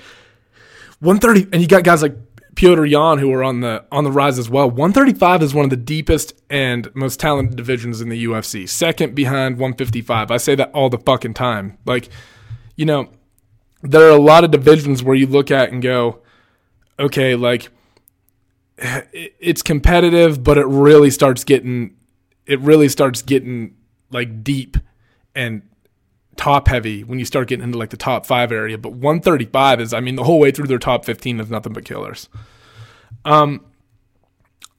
130, 1.00 1.50
and 1.52 1.62
you 1.62 1.68
got 1.68 1.84
guys 1.84 2.02
like 2.02 2.16
Petr 2.58 2.90
Yan, 2.90 3.20
who 3.20 3.32
are 3.32 3.44
on 3.44 3.62
the 3.62 3.86
on 3.92 4.04
the 4.04 4.12
rise 4.12 4.40
as 4.40 4.50
well. 4.50 4.68
135 4.68 5.44
is 5.44 5.54
one 5.54 5.64
of 5.64 5.70
the 5.70 5.78
deepest 5.78 6.34
and 6.50 6.94
most 6.96 7.20
talented 7.20 7.56
divisions 7.56 8.02
in 8.02 8.10
the 8.10 8.26
UFC. 8.26 8.68
Second 8.68 9.14
behind 9.14 9.58
155. 9.58 10.32
I 10.32 10.38
say 10.38 10.56
that 10.56 10.72
all 10.74 10.90
the 10.90 10.98
fucking 10.98 11.36
time. 11.36 11.78
Like, 11.86 12.10
you 12.76 12.86
know, 12.86 13.12
there 13.84 14.08
are 14.08 14.18
a 14.18 14.20
lot 14.20 14.44
of 14.44 14.50
divisions 14.50 15.04
where 15.04 15.16
you 15.16 15.28
look 15.28 15.52
at 15.52 15.72
and 15.72 15.84
go, 15.84 16.24
okay, 16.98 17.36
like 17.36 17.70
it's 18.80 19.62
competitive, 19.62 20.44
but 20.44 20.58
it 20.58 20.66
really 20.66 21.12
starts 21.12 21.44
getting 21.44 21.96
it 22.48 22.60
really 22.62 22.90
starts 22.90 23.22
getting 23.22 23.76
like 24.10 24.44
deep 24.44 24.78
and 25.36 25.62
top 26.38 26.68
heavy 26.68 27.04
when 27.04 27.20
you 27.20 27.26
start 27.26 27.50
getting 27.50 27.64
into 27.64 27.78
like 27.78 27.90
the 27.92 27.98
top 27.98 28.26
five 28.26 28.52
area. 28.52 28.78
But 28.80 28.94
135 28.94 29.82
is, 29.82 29.94
I 29.94 30.00
mean, 30.00 30.16
the 30.16 30.24
whole 30.24 30.40
way 30.40 30.52
through 30.52 30.68
their 30.68 30.80
top 30.80 31.06
15 31.06 31.40
is 31.40 31.50
nothing 31.50 31.74
but 31.74 31.86
killers. 31.86 32.30
Um, 33.26 33.66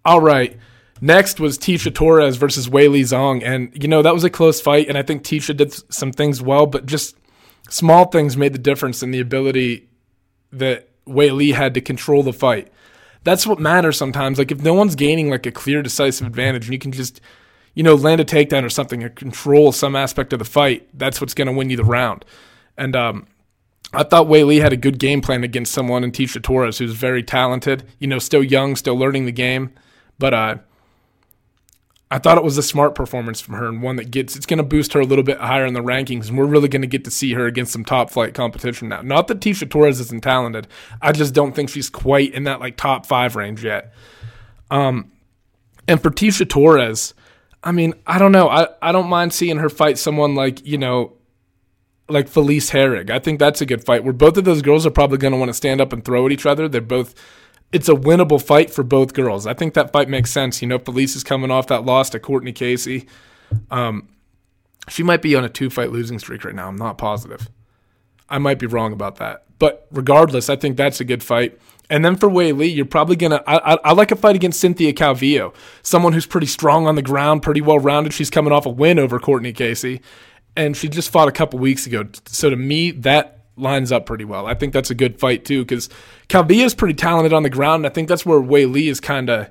all 0.05 0.21
right. 0.21 0.57
Next 1.01 1.39
was 1.39 1.59
Tecia 1.59 1.95
Torres 1.95 2.37
versus 2.37 2.69
Weili 2.69 3.03
Zhang. 3.03 3.43
And, 3.45 3.71
you 3.81 3.89
know, 3.89 4.03
that 4.03 4.15
was 4.15 4.25
a 4.25 4.31
close 4.31 4.61
fight. 4.61 4.89
And 4.89 4.99
I 4.99 5.03
think 5.03 5.23
Tecia 5.23 5.57
did 5.57 5.73
some 5.93 6.13
things 6.13 6.43
well, 6.43 6.67
but 6.67 6.87
just 6.87 7.17
small 7.69 8.07
things 8.07 8.37
made 8.37 8.53
the 8.53 8.59
difference 8.59 9.03
in 9.03 9.11
the 9.11 9.21
ability 9.21 9.89
that 10.53 10.89
Weili 11.07 11.55
had 11.55 11.75
to 11.75 11.81
control 11.81 12.23
the 12.23 12.33
fight. 12.33 12.73
That's 13.23 13.47
what 13.47 13.59
matters 13.59 13.97
sometimes. 13.97 14.39
Like, 14.39 14.51
if 14.51 14.63
no 14.63 14.75
one's 14.75 14.95
gaining 14.95 15.31
like 15.31 15.47
a 15.47 15.53
clear, 15.53 15.83
decisive 15.83 16.27
advantage 16.27 16.65
and 16.65 16.73
you 16.73 16.79
can 16.79 16.93
just 16.93 17.21
you 17.79 17.85
know, 17.85 17.95
land 17.95 18.21
a 18.21 18.25
takedown 18.25 18.65
or 18.65 18.69
something 18.69 19.05
or 19.05 19.09
control 19.09 19.71
some 19.71 19.95
aspect 19.95 20.33
of 20.33 20.41
the 20.41 20.45
fight, 20.45 20.89
that's 20.95 21.21
what's 21.21 21.33
going 21.33 21.47
to 21.47 21.53
win 21.53 21.71
you 21.71 21.77
the 21.77 21.85
round. 21.85 22.25
And 22.77 22.97
um, 22.97 23.29
I 23.93 24.03
thought 24.03 24.27
Weili 24.27 24.61
had 24.61 24.73
a 24.73 24.77
good 24.77 24.99
game 24.99 25.21
plan 25.21 25.45
against 25.45 25.73
someone 25.73 26.05
in 26.05 26.13
Tecia 26.13 26.43
Torres 26.43 26.79
who's 26.79 26.93
very 26.93 27.23
talented, 27.23 27.85
you 27.99 28.07
know, 28.07 28.19
still 28.19 28.43
young, 28.43 28.77
still 28.77 28.97
learning 28.97 29.25
the 29.25 29.33
game. 29.33 29.73
But 30.19 30.35
uh, 30.35 30.57
I 32.11 32.19
thought 32.19 32.37
it 32.37 32.45
was 32.45 32.59
a 32.59 32.63
smart 32.63 32.95
performance 32.95 33.41
from 33.41 33.55
her 33.55 33.67
and 33.67 33.83
one 33.83 33.97
that 33.97 34.11
gets, 34.11 34.37
it's 34.37 34.47
going 34.47 34.59
to 34.59 34.63
boost 34.63 34.93
her 34.93 35.01
a 35.01 35.07
little 35.07 35.25
bit 35.25 35.39
higher 35.39 35.65
in 35.65 35.73
the 35.73 35.83
rankings. 35.83 36.29
And 36.29 36.37
we're 36.37 36.45
really 36.45 36.69
going 36.69 36.83
to 36.83 36.89
get 36.89 37.05
to 37.05 37.11
see 37.11 37.33
her 37.33 37.47
against 37.47 37.73
some 37.73 37.85
top 37.85 38.11
flight 38.11 38.35
competition 38.35 38.89
now. 38.89 39.01
Not 39.01 39.27
that 39.29 39.41
Tecia 39.41 39.69
Torres 39.69 40.01
isn't 40.01 40.23
talented. 40.23 40.69
I 41.01 41.13
just 41.13 41.33
don't 41.35 41.55
think 41.55 41.71
she's 41.71 41.89
quite 41.89 42.35
in 42.35 42.45
that 42.45 42.61
like 42.61 42.77
top 42.77 43.07
five 43.07 43.37
range 43.37 43.65
yet. 43.65 43.93
Um, 44.71 45.13
and 45.87 46.03
for 46.03 46.11
Tecia 46.11 46.49
Torres, 46.49 47.15
I 47.65 47.73
mean, 47.73 47.95
I 48.07 48.19
don't 48.19 48.33
know. 48.33 48.49
I, 48.49 48.69
I 48.83 48.93
don't 48.93 49.09
mind 49.09 49.33
seeing 49.33 49.57
her 49.59 49.71
fight 49.71 49.99
someone 49.99 50.35
like, 50.35 50.65
you 50.67 50.77
know, 50.77 51.15
like 52.09 52.29
Felice 52.29 52.71
Herrig. 52.71 53.11
I 53.11 53.19
think 53.19 53.39
that's 53.39 53.61
a 53.61 53.67
good 53.67 53.85
fight 53.85 54.05
where 54.05 54.13
both 54.13 54.37
of 54.37 54.45
those 54.45 54.63
girls 54.63 54.87
are 54.87 54.91
probably 54.91 55.19
going 55.19 55.33
to 55.33 55.39
want 55.39 55.51
to 55.51 55.55
stand 55.55 55.81
up 55.81 55.93
and 55.93 56.05
throw 56.05 56.27
at 56.27 56.33
each 56.33 56.47
other. 56.47 56.69
They're 56.69 56.81
both 56.81 57.15
it's 57.73 57.89
a 57.89 57.95
winnable 57.95 58.43
fight 58.43 58.71
for 58.71 58.83
both 58.83 59.13
girls. 59.13 59.47
I 59.47 59.55
think 59.55 59.75
that 59.75 59.93
fight 59.93 60.09
makes 60.09 60.31
sense. 60.31 60.63
You 60.63 60.69
know, 60.69 60.79
Felice 60.79 61.15
is 61.15 61.23
coming 61.23 61.51
off 61.51 61.67
that 61.67 61.85
loss 61.85 62.11
to 62.11 62.21
Courtney 62.21 62.53
Casey. 62.53 63.07
Um, 63.71 64.09
she 64.89 65.03
might 65.03 65.21
be 65.21 65.35
on 65.35 65.45
a 65.45 65.49
two 65.49 65.69
fight 65.69 65.91
losing 65.91 66.19
streak 66.19 66.45
right 66.45 66.55
now. 66.55 66.69
I'm 66.69 66.77
not 66.77 66.99
positive. 66.99 67.51
I 68.29 68.39
might 68.39 68.59
be 68.59 68.67
wrong 68.67 68.93
about 68.93 69.17
that. 69.17 69.45
But 69.59 69.87
regardless, 69.91 70.49
I 70.49 70.57
think 70.57 70.77
that's 70.77 71.01
a 71.01 71.05
good 71.05 71.23
fight. 71.23 71.59
And 71.91 72.05
then 72.05 72.17
for 72.17 72.29
Weili, 72.29 72.75
you're 72.75 72.85
probably. 72.85 73.17
I, 73.27 73.41
I, 73.47 73.79
I, 73.85 73.93
like 73.93 74.11
a 74.11 74.17
fight 74.17 74.37
against 74.37 74.61
Cynthia 74.61 74.93
Calvillo, 74.93 75.55
someone 75.83 76.13
who's 76.13 76.27
pretty 76.27 76.47
strong 76.47 76.87
on 76.87 76.97
the 76.97 77.03
ground, 77.03 77.43
pretty 77.43 77.63
well 77.63 77.79
rounded. 77.79 78.13
She's 78.13 78.31
coming 78.31 78.53
off 78.53 78.67
a 78.67 78.71
win 78.71 78.99
over 78.99 79.19
Courtney 79.19 79.53
Casey, 79.53 80.03
and 80.59 80.77
she 80.77 80.89
just 80.89 81.11
fought 81.11 81.29
a 81.29 81.33
couple 81.33 81.61
weeks 81.61 81.87
ago. 81.87 82.05
So 82.27 82.51
to 82.51 82.57
me, 82.57 82.91
that 82.91 83.45
lines 83.57 83.93
up 83.93 84.07
pretty 84.07 84.25
well. 84.25 84.47
I 84.47 84.55
think 84.55 84.73
that's 84.73 84.91
a 84.91 84.95
good 84.95 85.19
fight 85.21 85.45
too 85.45 85.65
because 85.65 85.89
Calvillo 86.29 86.65
is 86.65 86.75
pretty 86.75 86.95
talented 86.95 87.33
on 87.33 87.45
the 87.45 87.51
ground. 87.51 87.85
And 87.85 87.91
I 87.91 87.95
think 87.95 88.09
that's 88.09 88.27
where 88.27 88.41
Weili 88.41 88.91
is 88.91 88.99
kind 89.01 89.31
of. 89.31 89.51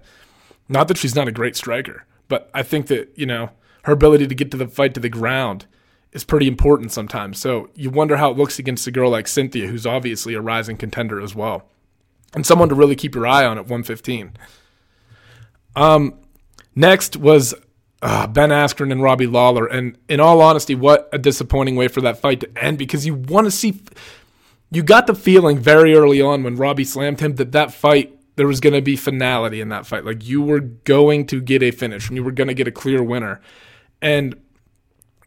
Not 0.68 0.90
that 0.90 0.98
she's 0.98 1.16
not 1.16 1.30
a 1.30 1.32
great 1.32 1.56
striker, 1.56 2.06
but 2.28 2.50
I 2.54 2.62
think 2.62 2.88
that 2.88 3.10
you 3.16 3.26
know 3.26 3.52
her 3.84 3.94
ability 3.94 4.28
to 4.28 4.36
get 4.36 4.52
to 4.52 4.58
the 4.58 4.68
fight 4.68 4.94
to 4.96 5.00
the 5.00 5.08
ground 5.08 5.66
is 6.12 6.26
pretty 6.26 6.46
important 6.46 6.92
sometimes. 6.92 7.40
So 7.40 7.70
you 7.74 7.90
wonder 7.90 8.18
how 8.18 8.30
it 8.32 8.38
looks 8.38 8.60
against 8.60 8.86
a 8.86 8.92
girl 8.92 9.10
like 9.10 9.30
Cynthia, 9.30 9.68
who's 9.68 9.86
obviously 9.86 10.34
a 10.34 10.42
rising 10.42 10.76
contender 10.76 11.22
as 11.22 11.34
well, 11.34 11.70
and 12.36 12.46
someone 12.46 12.68
to 12.68 12.76
really 12.76 12.98
keep 12.98 13.16
your 13.16 13.26
eye 13.26 13.46
on 13.46 13.58
at 13.58 13.64
115. 13.64 14.34
Um, 15.78 16.20
next 16.76 17.16
was 17.16 17.54
uh, 18.02 18.28
Ben 18.28 18.50
Askren 18.50 18.92
and 18.92 19.02
Robbie 19.02 19.28
Lawler, 19.28 19.66
and 19.66 19.98
in 20.08 20.20
all 20.20 20.42
honesty, 20.42 20.76
what 20.76 21.10
a 21.12 21.18
disappointing 21.18 21.76
way 21.76 21.88
for 21.88 22.02
that 22.02 22.20
fight 22.20 22.40
to 22.42 22.50
end 22.58 22.78
because 22.78 23.06
you 23.06 23.16
want 23.16 23.46
to 23.46 23.52
see. 23.52 23.82
You 24.70 24.84
got 24.84 25.08
the 25.08 25.16
feeling 25.16 25.60
very 25.60 25.96
early 25.96 26.22
on 26.22 26.44
when 26.44 26.58
Robbie 26.58 26.84
slammed 26.84 27.22
him 27.22 27.36
that 27.36 27.54
that 27.54 27.74
fight 27.74 28.18
there 28.38 28.48
was 28.48 28.60
going 28.60 28.74
to 28.74 28.82
be 28.82 28.96
finality 28.96 29.60
in 29.60 29.70
that 29.70 29.86
fight. 29.86 30.06
Like 30.06 30.26
you 30.26 30.42
were 30.42 30.60
going 30.60 31.26
to 31.28 31.42
get 31.42 31.64
a 31.64 31.72
finish 31.72 32.08
and 32.08 32.16
you 32.16 32.24
were 32.24 32.32
going 32.32 32.48
to 32.48 32.54
get 32.54 32.68
a 32.68 32.72
clear 32.72 33.04
winner. 33.04 33.42
And, 34.02 34.40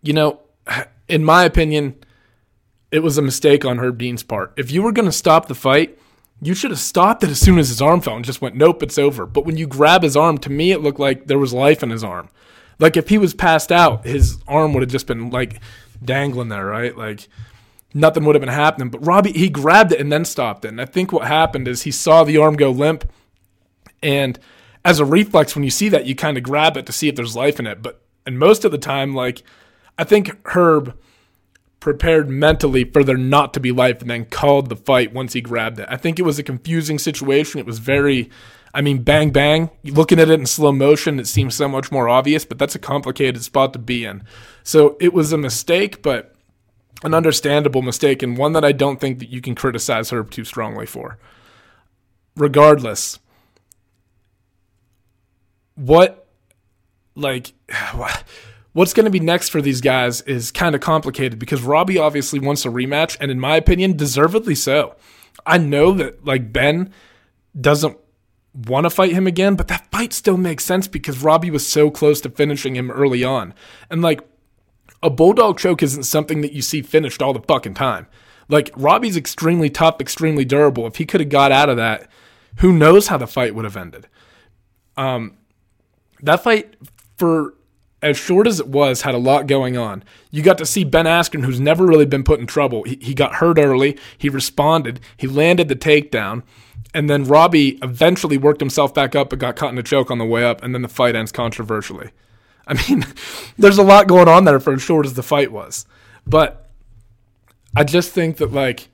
you 0.01 0.13
know, 0.13 0.41
in 1.09 1.25
my 1.25 1.45
opinion, 1.45 1.97
it 2.91 3.01
was 3.01 3.19
a 3.19 3.23
mistake 3.23 3.65
on 3.65 3.79
Herb 3.79 3.99
Dean's 3.99 4.23
part. 4.23 4.53
If 4.57 4.71
you 4.71 4.83
were 4.83 4.93
going 4.93 5.07
to 5.07 5.13
stop 5.13 5.49
the 5.49 5.55
fight, 5.55 5.99
you 6.41 6.55
should 6.55 6.71
have 6.71 6.81
stopped 6.81 7.23
it 7.23 7.31
as 7.31 7.41
soon 7.41 7.59
as 7.59 7.69
his 7.69 7.83
arm 7.83 8.01
fell 8.01 8.17
and 8.17 8.25
just 8.25 8.41
went, 8.41 8.55
nope, 8.55 8.83
it's 8.83 8.97
over. 8.97 9.27
But 9.27 9.45
when 9.45 9.57
you 9.57 9.67
grab 9.67 10.03
his 10.03 10.17
arm, 10.17 10.39
to 10.39 10.51
me, 10.51 10.71
it 10.73 10.81
looked 10.81 11.01
like 11.01 11.27
there 11.27 11.39
was 11.39 11.53
life 11.53 11.83
in 11.83 11.91
his 11.91 12.05
arm. 12.05 12.31
Like 12.81 12.97
if 12.97 13.09
he 13.09 13.19
was 13.19 13.35
passed 13.35 13.71
out, 13.71 14.07
his 14.07 14.39
arm 14.49 14.73
would 14.73 14.83
have 14.83 14.91
just 14.91 15.07
been 15.07 15.31
like 15.31 15.61
dangling 16.03 16.49
there, 16.49 16.67
right? 16.67 16.97
Like 16.97 17.29
nothing 17.95 18.25
would 18.25 18.35
have 18.35 18.41
been 18.41 18.49
happening. 18.49 18.89
But 18.89 19.07
Robbie, 19.07 19.33
he 19.33 19.49
grabbed 19.49 19.93
it 19.93 20.01
and 20.01 20.11
then 20.11 20.25
stopped 20.25 20.65
it. 20.65 20.69
And 20.69 20.81
I 20.81 20.87
think 20.87 21.13
what 21.13 21.27
happened 21.27 21.69
is 21.69 21.83
he 21.83 21.91
saw 21.91 22.25
the 22.25 22.39
arm 22.39 22.57
go 22.57 22.71
limp. 22.71 23.11
And 24.03 24.39
as 24.85 24.99
a 24.99 25.05
reflex, 25.05 25.55
when 25.55 25.63
you 25.63 25.71
see 25.71 25.91
that, 25.91 26.07
you 26.07 26.15
kind 26.15 26.39
of 26.39 26.43
grab 26.43 26.77
it 26.77 26.87
to 26.87 26.93
see 26.93 27.09
if 27.09 27.17
there's 27.17 27.37
life 27.37 27.61
in 27.61 27.67
it. 27.67 27.83
But 27.83 28.03
and 28.27 28.39
most 28.39 28.65
of 28.65 28.73
the 28.73 28.79
time, 28.79 29.15
like 29.15 29.43
I 29.99 30.05
think 30.05 30.31
Herb 30.47 30.99
prepared 31.81 32.29
mentally 32.29 32.85
for 32.85 33.03
there 33.03 33.17
not 33.17 33.55
to 33.55 33.61
be 33.61 33.73
life 33.73 34.01
and 34.01 34.11
then 34.11 34.27
called 34.27 34.69
the 34.69 34.77
fight 34.77 35.13
once 35.13 35.33
he 35.33 35.41
grabbed 35.41 35.81
it. 35.81 35.87
I 35.91 35.97
think 35.97 36.19
it 36.19 36.23
was 36.23 36.39
a 36.39 36.43
confusing 36.43 36.99
situation. 36.99 37.59
It 37.59 37.67
was 37.67 37.79
very 37.79 38.31
I 38.73 38.81
mean, 38.81 39.03
bang 39.03 39.31
bang. 39.31 39.71
Looking 39.85 40.21
at 40.21 40.31
it 40.31 40.39
in 40.39 40.47
slow 40.47 40.73
motion, 40.73 41.19
it 41.19 41.27
seems 41.27 41.55
so 41.55 41.69
much 41.69 41.91
more 41.91 42.09
obvious, 42.09 42.45
but 42.45 42.59
that's 42.59 42.75
a 42.75 42.79
complicated 42.79 43.43
spot 43.43 43.73
to 43.73 43.79
be 43.79 44.05
in. 44.05 44.23
So 44.63 44.97
it 45.01 45.13
was 45.13 45.33
a 45.33 45.39
mistake, 45.39 46.03
but 46.03 46.35
an 47.03 47.15
understandable 47.15 47.83
mistake, 47.83 48.23
and 48.23 48.37
one 48.37 48.53
that 48.53 48.65
I 48.65 48.73
don't 48.73 49.01
think 49.01 49.19
that 49.19 49.31
you 49.31 49.41
can 49.41 49.55
criticize 49.55 50.11
Herb 50.11 50.31
too 50.31 50.45
strongly 50.45 50.87
for. 50.87 51.19
Regardless, 52.37 53.19
what 55.75 56.29
like 57.17 57.53
what's 58.73 58.93
going 58.93 59.05
to 59.05 59.11
be 59.11 59.21
next 59.21 59.49
for 59.49 59.61
these 59.61 59.81
guys 59.81 60.21
is 60.23 60.53
kind 60.53 60.75
of 60.75 60.81
complicated 60.81 61.39
because 61.39 61.63
Robbie 61.63 61.99
obviously 61.99 62.39
wants 62.39 62.65
a 62.65 62.69
rematch, 62.69 63.17
and 63.21 63.31
in 63.31 63.41
my 63.41 63.57
opinion, 63.57 63.97
deservedly 63.97 64.55
so. 64.55 64.95
I 65.45 65.59
know 65.59 65.93
that 65.93 66.25
like 66.25 66.53
Ben 66.53 66.93
doesn't 67.59 67.97
want 68.55 68.85
to 68.85 68.91
fight 68.91 69.13
him 69.13 69.27
again, 69.27 69.55
but 69.55 69.69
that 69.69 69.91
fight 69.91 70.13
still 70.13 70.37
makes 70.37 70.65
sense 70.65 70.89
because 70.89 71.23
Robbie 71.23 71.51
was 71.51 71.67
so 71.67 71.91
close 71.91 72.21
to 72.23 72.31
finishing 72.31 72.77
him 72.77 72.91
early 72.91 73.23
on. 73.23 73.55
And 73.91 74.03
like 74.03 74.21
a 75.03 75.11
bulldog 75.11 75.59
choke 75.59 75.83
isn't 75.83 76.05
something 76.05 76.41
that 76.41 76.53
you 76.53 76.63
see 76.63 76.83
finished 76.83 77.23
all 77.23 77.33
the 77.33 77.41
fucking 77.41 77.75
time. 77.75 78.07
Like 78.49 78.71
Robbie's 78.77 79.17
extremely 79.17 79.71
tough, 79.71 80.01
extremely 80.01 80.45
durable. 80.45 80.87
If 80.87 80.97
he 80.97 81.07
could 81.07 81.21
have 81.21 81.31
got 81.31 81.53
out 81.53 81.69
of 81.69 81.77
that, 81.77 82.09
who 82.57 82.73
knows 82.73 83.07
how 83.07 83.17
the 83.17 83.27
fight 83.27 83.55
would 83.55 83.65
have 83.65 83.77
ended. 83.77 84.09
Um, 84.97 85.37
that 86.23 86.43
fight 86.43 86.75
for 87.17 87.55
as 88.03 88.17
short 88.17 88.47
as 88.47 88.61
it 88.61 88.69
was, 88.69 89.03
had 89.03 89.15
a 89.15 89.19
lot 89.19 89.47
going 89.47 89.77
on. 89.77 90.03
You 90.31 90.43
got 90.43 90.59
to 90.59 90.67
see 90.67 90.85
Ben 90.85 91.05
Askren, 91.05 91.45
who's 91.45 91.61
never 91.61 91.87
really 91.87 92.07
been 92.07 92.25
put 92.25 92.41
in 92.41 92.47
trouble. 92.47 92.83
He, 92.85 92.99
he 93.01 93.15
got 93.15 93.35
hurt 93.35 93.59
early. 93.59 93.99
He 94.17 94.29
responded. 94.29 95.01
He 95.17 95.27
landed 95.27 95.69
the 95.69 95.77
takedown. 95.77 96.43
And 96.95 97.09
then 97.09 97.25
Robbie 97.25 97.79
eventually 97.83 98.37
worked 98.37 98.61
himself 98.61 98.95
back 98.95 99.15
up 99.15 99.31
but 99.31 99.39
got 99.39 99.57
caught 99.57 99.73
in 99.73 99.79
a 99.79 99.83
choke 99.83 100.11
on 100.11 100.19
the 100.19 100.25
way 100.25 100.45
up. 100.45 100.63
And 100.63 100.75
then 100.75 100.83
the 100.83 100.89
fight 100.89 101.15
ends 101.15 101.31
controversially. 101.31 102.11
I 102.67 102.75
mean, 102.75 103.05
there's 103.59 103.79
a 103.79 103.83
lot 103.83 104.09
going 104.09 104.29
on 104.29 104.45
there 104.45 104.61
for 104.61 104.73
as 104.73 104.83
short 104.83 105.07
as 105.07 105.15
the 105.15 105.23
fight 105.23 105.53
was. 105.53 105.87
But 106.27 106.71
I 107.77 107.85
just 107.85 108.13
think 108.13 108.39
that, 108.39 108.53
like, 108.53 108.89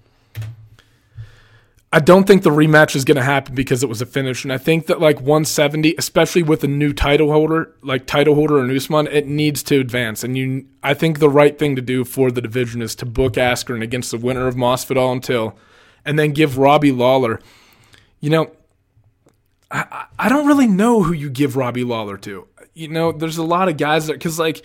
I 1.93 2.01
don't 2.01 2.27
think 2.27 2.43
the 2.43 2.51
rematch 2.51 2.97
is 2.97 3.05
going 3.05 3.17
to 3.17 3.23
happen 3.23 3.55
because 3.55 3.83
it 3.83 3.89
was 3.89 4.03
a 4.03 4.07
finish, 4.07 4.43
and 4.45 4.53
I 4.53 4.59
think 4.59 4.87
that 4.87 5.01
like 5.01 5.17
170, 5.19 5.95
especially 5.97 6.43
with 6.43 6.65
a 6.65 6.69
new 6.69 6.93
title 6.93 7.31
holder, 7.31 7.75
like 7.81 8.07
title 8.07 8.35
holder 8.35 8.63
in 8.63 8.75
Usman, 8.75 9.07
it 9.07 9.29
needs 9.29 9.63
to 9.65 9.81
advance. 9.81 10.25
And 10.25 10.37
you, 10.37 10.67
I 10.83 10.95
think 10.95 11.21
the 11.21 11.31
right 11.31 11.57
thing 11.57 11.77
to 11.77 11.83
do 11.83 12.05
for 12.05 12.31
the 12.31 12.43
division 12.43 12.83
is 12.83 12.97
to 12.97 13.07
book 13.07 13.35
Askren 13.35 13.83
against 13.83 14.11
the 14.11 14.19
winner 14.19 14.49
of 14.49 14.57
Masvidal 14.57 15.13
and 15.13 15.23
Till, 15.23 15.57
and 16.05 16.19
then 16.19 16.33
give 16.33 16.59
Robbie 16.59 16.93
Lawler. 16.93 17.41
You 18.21 18.31
know, 18.31 18.51
I 19.71 20.07
I 20.19 20.29
don't 20.29 20.49
really 20.49 20.67
know 20.67 21.05
who 21.05 21.13
you 21.13 21.31
give 21.31 21.57
Robbie 21.57 21.85
Lawler 21.85 22.17
to. 22.19 22.49
You 22.75 22.89
know, 22.89 23.13
there's 23.13 23.39
a 23.39 23.45
lot 23.45 23.69
of 23.69 23.77
guys 23.77 24.09
that 24.09 24.15
because 24.15 24.41
like 24.41 24.65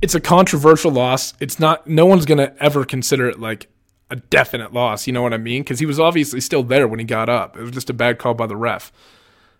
it's 0.00 0.14
a 0.14 0.20
controversial 0.20 0.90
loss. 0.90 1.34
It's 1.38 1.60
not. 1.60 1.86
No 1.86 2.06
one's 2.06 2.24
gonna 2.24 2.54
ever 2.60 2.84
consider 2.84 3.28
it 3.28 3.38
like 3.38 3.68
a 4.10 4.16
definite 4.16 4.72
loss. 4.72 5.06
You 5.06 5.12
know 5.12 5.22
what 5.22 5.34
I 5.34 5.38
mean? 5.38 5.62
Because 5.62 5.78
he 5.78 5.86
was 5.86 5.98
obviously 5.98 6.40
still 6.40 6.62
there 6.62 6.86
when 6.86 6.98
he 6.98 7.04
got 7.04 7.28
up. 7.28 7.56
It 7.56 7.62
was 7.62 7.72
just 7.72 7.90
a 7.90 7.94
bad 7.94 8.18
call 8.18 8.34
by 8.34 8.46
the 8.46 8.56
ref. 8.56 8.92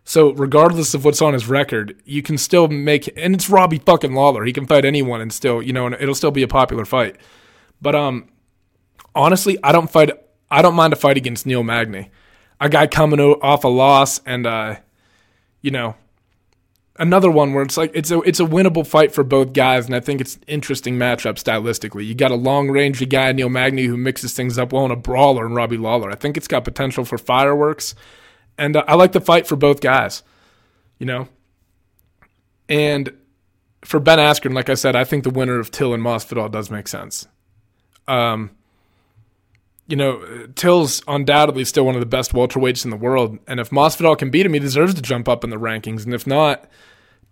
So 0.05 0.31
regardless 0.35 0.95
of 0.95 1.05
what's 1.05 1.21
on 1.21 1.33
his 1.33 1.49
record, 1.49 2.01
you 2.05 2.23
can 2.23 2.39
still 2.39 2.69
make 2.69 3.13
and 3.17 3.35
it's 3.35 3.51
Robbie 3.51 3.81
fucking 3.81 4.15
Lawler. 4.15 4.45
He 4.45 4.53
can 4.53 4.67
fight 4.67 4.85
anyone 4.85 5.21
and 5.21 5.33
still, 5.33 5.61
you 5.61 5.73
know, 5.73 5.87
and 5.87 5.97
it'll 5.97 6.15
still 6.15 6.31
be 6.31 6.45
a 6.45 6.49
popular 6.49 6.85
fight. 6.85 7.17
But 7.83 7.97
um 7.97 8.29
honestly, 9.17 9.59
I 9.65 9.73
don't 9.73 9.91
fight 9.91 10.11
I 10.49 10.63
don't 10.63 10.77
mind 10.77 10.93
a 10.93 10.97
fight 10.97 11.17
against 11.17 11.45
Neil 11.45 11.65
Magny. 11.65 12.11
A 12.61 12.69
guy 12.69 12.87
coming 12.87 13.19
off 13.19 13.65
a 13.65 13.69
loss 13.69 14.21
and 14.25 14.47
uh 14.47 14.77
you 15.61 15.73
know, 15.73 15.97
another 16.99 17.31
one 17.31 17.53
where 17.53 17.63
it's 17.63 17.77
like 17.77 17.91
it's 17.95 18.11
a 18.11 18.21
it's 18.21 18.41
a 18.41 18.45
winnable 18.45 18.87
fight 18.87 19.13
for 19.13 19.25
both 19.25 19.53
guys, 19.53 19.87
and 19.87 19.95
I 19.95 20.01
think 20.01 20.21
it's 20.21 20.37
an 20.37 20.43
interesting 20.47 20.97
matchup 20.97 21.35
stylistically. 21.35 22.07
You 22.07 22.15
got 22.15 22.31
a 22.31 22.37
long 22.37 22.71
range 22.71 23.07
guy 23.09 23.33
Neil 23.33 23.49
Magny 23.49 23.85
who 23.85 23.97
mixes 23.97 24.35
things 24.35 24.59
up 24.59 24.73
well 24.73 24.85
in 24.85 24.91
a 24.91 24.97
brawler, 24.97 25.47
and 25.47 25.55
Robbie 25.55 25.77
Lawler. 25.77 26.11
I 26.11 26.15
think 26.15 26.37
it's 26.37 26.49
got 26.49 26.65
potential 26.65 27.05
for 27.05 27.19
fireworks, 27.19 27.95
and 28.59 28.77
uh, 28.77 28.85
I 28.87 28.95
like 28.95 29.13
the 29.13 29.21
fight 29.21 29.47
for 29.47 29.57
both 29.57 29.81
guys. 29.81 30.23
You 30.99 31.07
know, 31.07 31.29
and 32.69 33.13
for 33.85 34.01
Ben 34.01 34.19
Askren, 34.19 34.55
like 34.55 34.69
I 34.69 34.75
said, 34.75 34.97
I 34.97 35.05
think 35.05 35.25
the 35.25 35.31
winner 35.31 35.59
of 35.59 35.71
Till 35.71 35.95
and 35.95 36.03
Masvidal 36.03 36.51
does 36.51 36.71
make 36.71 36.89
sense. 36.89 37.27
Um, 38.09 38.51
you 39.87 39.97
know, 39.97 40.47
Till's 40.57 41.03
undoubtedly 41.07 41.65
still 41.65 41.87
one 41.87 41.95
of 41.95 42.01
the 42.01 42.07
best 42.07 42.33
welterweights 42.33 42.85
in 42.85 42.91
the 42.91 42.97
world, 42.97 43.39
and 43.47 43.61
if 43.61 43.71
Masvidal 43.71 44.19
can 44.19 44.31
beat 44.31 44.47
him, 44.47 44.55
he 44.55 44.59
deserves 44.59 44.95
to 44.95 45.03
jump 45.03 45.29
up 45.29 45.45
in 45.45 45.51
the 45.51 45.57
rankings. 45.57 46.05
And 46.05 46.13
if 46.13 46.27
not, 46.27 46.69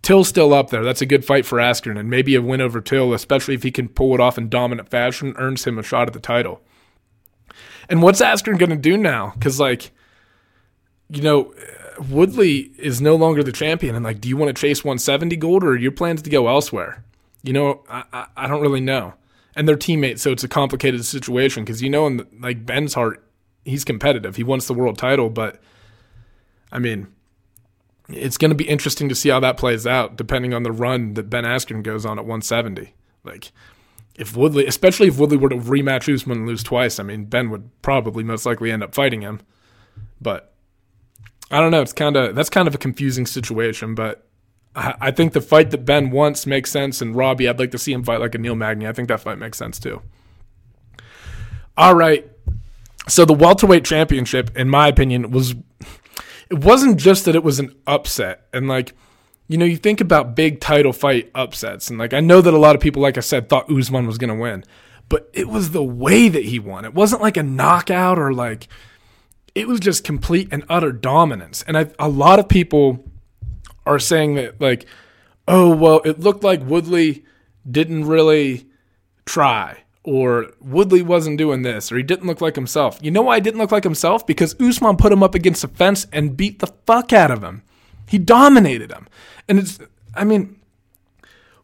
Till's 0.01 0.29
still 0.29 0.53
up 0.53 0.69
there. 0.69 0.83
That's 0.83 1.01
a 1.01 1.05
good 1.05 1.25
fight 1.25 1.45
for 1.45 1.57
Askren, 1.57 1.99
and 1.99 2.09
maybe 2.09 2.35
a 2.35 2.41
win 2.41 2.61
over 2.61 2.79
Till, 2.79 3.13
especially 3.13 3.55
if 3.55 3.63
he 3.63 3.71
can 3.71 3.89
pull 3.89 4.13
it 4.13 4.21
off 4.21 4.37
in 4.37 4.49
dominant 4.49 4.89
fashion, 4.89 5.35
earns 5.37 5.65
him 5.65 5.77
a 5.77 5.83
shot 5.83 6.07
at 6.07 6.13
the 6.13 6.19
title. 6.19 6.61
And 7.89 8.01
what's 8.01 8.21
Askren 8.21 8.57
going 8.57 8.69
to 8.69 8.77
do 8.77 8.97
now? 8.97 9.33
Because, 9.33 9.59
like, 9.59 9.91
you 11.09 11.21
know, 11.21 11.53
Woodley 12.09 12.71
is 12.77 13.01
no 13.01 13.15
longer 13.15 13.43
the 13.43 13.51
champion, 13.51 13.95
and 13.95 14.05
like, 14.05 14.21
do 14.21 14.29
you 14.29 14.37
want 14.37 14.55
to 14.55 14.59
chase 14.59 14.83
170 14.83 15.35
gold, 15.35 15.63
or 15.63 15.71
are 15.71 15.77
your 15.77 15.91
plans 15.91 16.21
to 16.21 16.29
go 16.29 16.47
elsewhere? 16.47 17.03
You 17.43 17.53
know, 17.53 17.83
I, 17.89 18.03
I, 18.13 18.27
I 18.37 18.47
don't 18.47 18.61
really 18.61 18.81
know 18.81 19.13
and 19.55 19.67
they're 19.67 19.75
teammates, 19.75 20.21
so 20.21 20.31
it's 20.31 20.43
a 20.43 20.47
complicated 20.47 21.05
situation 21.05 21.63
because 21.63 21.81
you 21.81 21.89
know, 21.89 22.07
in 22.07 22.25
like 22.39 22.65
Ben's 22.65 22.93
heart, 22.93 23.23
he's 23.63 23.83
competitive. 23.83 24.35
He 24.35 24.43
wants 24.43 24.67
the 24.67 24.73
world 24.73 24.97
title, 24.97 25.29
but 25.29 25.59
I 26.71 26.79
mean, 26.79 27.07
it's 28.09 28.37
going 28.37 28.49
to 28.49 28.55
be 28.55 28.67
interesting 28.67 29.09
to 29.09 29.15
see 29.15 29.29
how 29.29 29.39
that 29.39 29.57
plays 29.57 29.87
out, 29.87 30.15
depending 30.15 30.53
on 30.53 30.63
the 30.63 30.71
run 30.71 31.13
that 31.15 31.29
Ben 31.29 31.43
Askren 31.43 31.83
goes 31.83 32.05
on 32.05 32.19
at 32.19 32.25
170. 32.25 32.93
Like, 33.23 33.51
if 34.15 34.35
Woodley, 34.35 34.65
especially 34.67 35.07
if 35.07 35.17
Woodley 35.17 35.37
were 35.37 35.49
to 35.49 35.55
rematch 35.55 36.13
Usman 36.13 36.39
and 36.39 36.47
lose 36.47 36.63
twice, 36.63 36.99
I 36.99 37.03
mean, 37.03 37.25
Ben 37.25 37.49
would 37.49 37.69
probably 37.81 38.23
most 38.23 38.45
likely 38.45 38.71
end 38.71 38.83
up 38.83 38.93
fighting 38.93 39.21
him. 39.21 39.41
But 40.21 40.53
I 41.51 41.59
don't 41.59 41.71
know. 41.71 41.81
It's 41.81 41.93
kind 41.93 42.15
of 42.15 42.35
that's 42.35 42.49
kind 42.49 42.67
of 42.67 42.75
a 42.75 42.79
confusing 42.79 43.25
situation. 43.25 43.95
But 43.95 44.24
I, 44.75 45.11
think 45.11 45.33
the 45.33 45.41
fight 45.41 45.71
that 45.71 45.85
Ben 45.85 46.11
wants 46.11 46.45
makes 46.45 46.69
sense, 46.69 47.01
and 47.01 47.15
Robbie, 47.15 47.47
I'd 47.47 47.59
like 47.59 47.71
to 47.71 47.77
see 47.77 47.93
him 47.93 48.03
fight 48.03 48.19
like 48.19 48.35
a 48.35 48.37
Neil 48.37 48.55
Magny. 48.55 48.87
I 48.87 48.93
think 48.93 49.07
that 49.07 49.21
fight 49.21 49.37
makes 49.37 49.57
sense 49.57 49.79
too. 49.79 50.01
All 51.77 51.95
right. 51.95 52.29
So 53.07 53.23
the 53.23 53.33
welterweight 53.33 53.85
championship, 53.85 54.55
in 54.57 54.69
my 54.69 54.87
opinion, 54.87 55.31
was 55.31 55.55
it 56.49 56.63
wasn't 56.63 56.97
just 56.97 57.25
that 57.25 57.35
it 57.35 57.43
was 57.43 57.59
an 57.59 57.75
upset, 57.87 58.47
and 58.53 58.67
like 58.67 58.93
you 59.47 59.57
know, 59.57 59.65
you 59.65 59.77
think 59.77 60.01
about 60.01 60.35
big 60.35 60.59
title 60.59 60.91
fight 60.91 61.31
upsets, 61.35 61.89
and 61.89 61.99
like 61.99 62.13
I 62.13 62.19
know 62.19 62.41
that 62.41 62.53
a 62.53 62.57
lot 62.57 62.75
of 62.75 62.81
people, 62.81 63.01
like 63.01 63.17
I 63.17 63.21
said, 63.21 63.47
thought 63.47 63.71
Usman 63.71 64.07
was 64.07 64.17
going 64.17 64.35
to 64.35 64.41
win, 64.41 64.63
but 65.07 65.29
it 65.33 65.47
was 65.47 65.71
the 65.71 65.83
way 65.83 66.29
that 66.29 66.45
he 66.45 66.59
won. 66.59 66.83
It 66.83 66.93
wasn't 66.93 67.21
like 67.21 67.37
a 67.37 67.43
knockout 67.43 68.17
or 68.17 68.33
like 68.33 68.67
it 69.53 69.67
was 69.67 69.79
just 69.79 70.03
complete 70.03 70.49
and 70.51 70.65
utter 70.67 70.91
dominance. 70.91 71.63
And 71.67 71.77
I, 71.77 71.91
a 71.97 72.09
lot 72.09 72.39
of 72.39 72.49
people 72.49 73.05
are 73.85 73.99
saying 73.99 74.35
that 74.35 74.59
like, 74.59 74.85
oh 75.47 75.75
well, 75.75 76.01
it 76.05 76.19
looked 76.19 76.43
like 76.43 76.61
Woodley 76.63 77.23
didn't 77.69 78.05
really 78.05 78.67
try. 79.25 79.81
Or 80.03 80.51
Woodley 80.61 81.01
wasn't 81.01 81.39
doing 81.39 81.63
this, 81.63 81.91
or 81.91 81.97
he 81.97 82.03
didn't 82.03 82.27
look 82.27 82.39
like 82.39 82.53
himself. 82.55 82.99
You 83.01 83.09
know 83.09 83.23
why 83.23 83.35
he 83.35 83.41
didn't 83.41 83.59
look 83.59 83.71
like 83.71 83.83
himself? 83.83 84.27
Because 84.27 84.55
Usman 84.61 84.97
put 84.97 85.11
him 85.11 85.23
up 85.23 85.33
against 85.33 85.63
the 85.63 85.67
fence 85.67 86.05
and 86.13 86.37
beat 86.37 86.59
the 86.59 86.71
fuck 86.85 87.11
out 87.11 87.31
of 87.31 87.43
him. 87.43 87.63
He 88.07 88.19
dominated 88.19 88.91
him. 88.91 89.07
And 89.49 89.57
it's, 89.57 89.79
I 90.13 90.23
mean, 90.23 90.59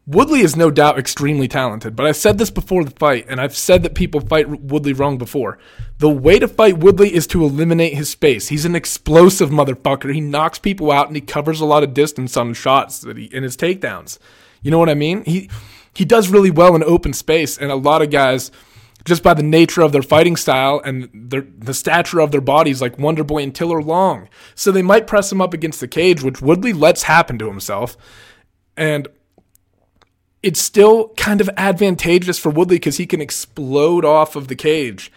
Woodley 0.04 0.40
is 0.40 0.56
no 0.56 0.70
doubt 0.72 0.98
extremely 0.98 1.46
talented, 1.46 1.94
but 1.94 2.06
I 2.06 2.12
said 2.12 2.36
this 2.36 2.50
before 2.50 2.82
the 2.82 2.90
fight, 2.90 3.24
and 3.28 3.40
I've 3.40 3.56
said 3.56 3.84
that 3.84 3.94
people 3.94 4.20
fight 4.20 4.48
Woodley 4.48 4.92
wrong 4.92 5.16
before. 5.16 5.58
The 5.98 6.08
way 6.08 6.40
to 6.40 6.48
fight 6.48 6.78
Woodley 6.78 7.14
is 7.14 7.28
to 7.28 7.44
eliminate 7.44 7.94
his 7.94 8.10
space. 8.10 8.48
He's 8.48 8.64
an 8.64 8.74
explosive 8.74 9.50
motherfucker. 9.50 10.12
He 10.12 10.20
knocks 10.20 10.58
people 10.58 10.90
out 10.90 11.06
and 11.06 11.14
he 11.14 11.20
covers 11.20 11.60
a 11.60 11.64
lot 11.64 11.84
of 11.84 11.94
distance 11.94 12.36
on 12.36 12.52
shots 12.54 13.00
that 13.02 13.16
he, 13.16 13.26
in 13.26 13.44
his 13.44 13.56
takedowns. 13.56 14.18
You 14.60 14.72
know 14.72 14.78
what 14.78 14.88
I 14.88 14.94
mean? 14.94 15.22
He 15.24 15.48
he 15.94 16.04
does 16.04 16.28
really 16.28 16.50
well 16.50 16.74
in 16.74 16.82
open 16.82 17.12
space, 17.12 17.58
and 17.58 17.70
a 17.70 17.76
lot 17.76 18.02
of 18.02 18.10
guys, 18.10 18.50
just 19.04 19.22
by 19.22 19.34
the 19.34 19.42
nature 19.42 19.82
of 19.82 19.92
their 19.92 20.02
fighting 20.02 20.36
style 20.36 20.80
and 20.84 21.10
their, 21.12 21.42
the 21.42 21.74
stature 21.74 22.18
of 22.18 22.32
their 22.32 22.40
bodies, 22.40 22.80
like 22.80 22.96
Wonderboy 22.96 23.42
and 23.42 23.54
Tiller 23.54 23.82
Long, 23.82 24.28
so 24.54 24.72
they 24.72 24.82
might 24.82 25.06
press 25.06 25.30
him 25.30 25.40
up 25.40 25.52
against 25.52 25.80
the 25.80 25.88
cage, 25.88 26.22
which 26.22 26.40
Woodley 26.40 26.72
lets 26.72 27.02
happen 27.02 27.38
to 27.38 27.46
himself, 27.46 27.96
and 28.76 29.06
it's 30.42 30.60
still 30.60 31.08
kind 31.16 31.40
of 31.40 31.48
advantageous 31.56 32.38
for 32.38 32.50
Woodley 32.50 32.76
because 32.76 32.96
he 32.96 33.06
can 33.06 33.20
explode 33.20 34.04
off 34.04 34.34
of 34.34 34.48
the 34.48 34.56
cage 34.56 35.12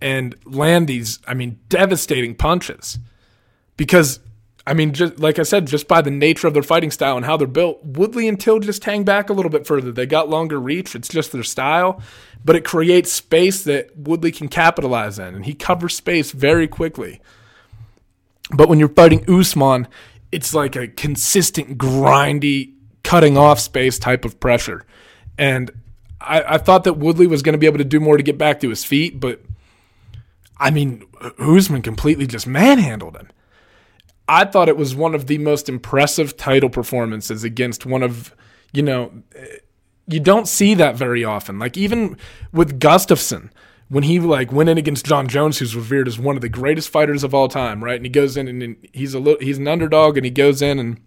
and 0.00 0.34
land 0.44 0.88
these, 0.88 1.18
I 1.26 1.34
mean, 1.34 1.58
devastating 1.68 2.34
punches. 2.34 2.98
Because, 3.76 4.20
I 4.66 4.74
mean, 4.74 4.92
just 4.92 5.18
like 5.18 5.38
I 5.38 5.42
said, 5.42 5.66
just 5.66 5.88
by 5.88 6.00
the 6.00 6.10
nature 6.10 6.46
of 6.46 6.54
their 6.54 6.62
fighting 6.62 6.90
style 6.90 7.16
and 7.16 7.26
how 7.26 7.36
they're 7.36 7.46
built, 7.46 7.84
Woodley 7.84 8.28
and 8.28 8.40
Till 8.40 8.60
just 8.60 8.84
hang 8.84 9.04
back 9.04 9.28
a 9.28 9.32
little 9.32 9.50
bit 9.50 9.66
further. 9.66 9.92
They 9.92 10.06
got 10.06 10.28
longer 10.28 10.58
reach. 10.58 10.94
It's 10.94 11.08
just 11.08 11.32
their 11.32 11.42
style, 11.42 12.00
but 12.44 12.56
it 12.56 12.64
creates 12.64 13.12
space 13.12 13.62
that 13.64 13.96
Woodley 13.96 14.32
can 14.32 14.48
capitalize 14.48 15.18
in, 15.18 15.34
and 15.34 15.44
he 15.44 15.54
covers 15.54 15.94
space 15.94 16.32
very 16.32 16.68
quickly. 16.68 17.20
But 18.54 18.68
when 18.68 18.78
you're 18.78 18.88
fighting 18.88 19.24
Usman, 19.28 19.88
it's 20.30 20.54
like 20.54 20.76
a 20.76 20.88
consistent, 20.88 21.78
grindy, 21.78 22.72
cutting 23.02 23.36
off 23.36 23.60
space 23.60 23.98
type 23.98 24.24
of 24.24 24.38
pressure. 24.40 24.84
And 25.38 25.70
I, 26.20 26.54
I 26.54 26.58
thought 26.58 26.84
that 26.84 26.94
Woodley 26.94 27.26
was 27.26 27.42
going 27.42 27.54
to 27.54 27.58
be 27.58 27.66
able 27.66 27.78
to 27.78 27.84
do 27.84 28.00
more 28.00 28.16
to 28.16 28.22
get 28.22 28.38
back 28.38 28.60
to 28.60 28.68
his 28.68 28.84
feet, 28.84 29.18
but 29.20 29.40
I 30.58 30.70
mean, 30.70 31.04
Usman 31.38 31.82
completely 31.82 32.26
just 32.26 32.46
manhandled 32.46 33.16
him. 33.16 33.28
I 34.28 34.44
thought 34.44 34.68
it 34.68 34.76
was 34.76 34.94
one 34.94 35.14
of 35.14 35.26
the 35.26 35.38
most 35.38 35.68
impressive 35.68 36.36
title 36.36 36.70
performances 36.70 37.42
against 37.42 37.84
one 37.84 38.02
of, 38.02 38.34
you 38.72 38.82
know, 38.82 39.12
you 40.06 40.20
don't 40.20 40.46
see 40.46 40.74
that 40.74 40.94
very 40.94 41.24
often. 41.24 41.58
Like 41.58 41.76
even 41.76 42.16
with 42.52 42.78
Gustafsson, 42.78 43.50
when 43.88 44.04
he 44.04 44.20
like 44.20 44.52
went 44.52 44.70
in 44.70 44.78
against 44.78 45.04
Jon 45.04 45.26
Jones, 45.28 45.58
who's 45.58 45.76
revered 45.76 46.08
as 46.08 46.18
one 46.18 46.36
of 46.36 46.42
the 46.42 46.48
greatest 46.48 46.88
fighters 46.88 47.24
of 47.24 47.34
all 47.34 47.48
time, 47.48 47.82
right? 47.82 47.96
And 47.96 48.06
he 48.06 48.10
goes 48.10 48.36
in 48.36 48.48
and 48.48 48.76
he's 48.92 49.14
a 49.14 49.18
little, 49.18 49.40
he's 49.40 49.58
an 49.58 49.68
underdog, 49.68 50.16
and 50.16 50.24
he 50.24 50.30
goes 50.30 50.62
in 50.62 50.78
and 50.78 51.00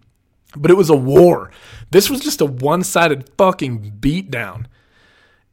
but 0.54 0.70
it 0.70 0.76
was 0.76 0.90
a 0.90 0.96
war. 0.96 1.50
This 1.90 2.10
was 2.10 2.20
just 2.20 2.40
a 2.40 2.46
one 2.46 2.82
sided 2.84 3.30
fucking 3.36 3.96
beatdown. 4.00 4.66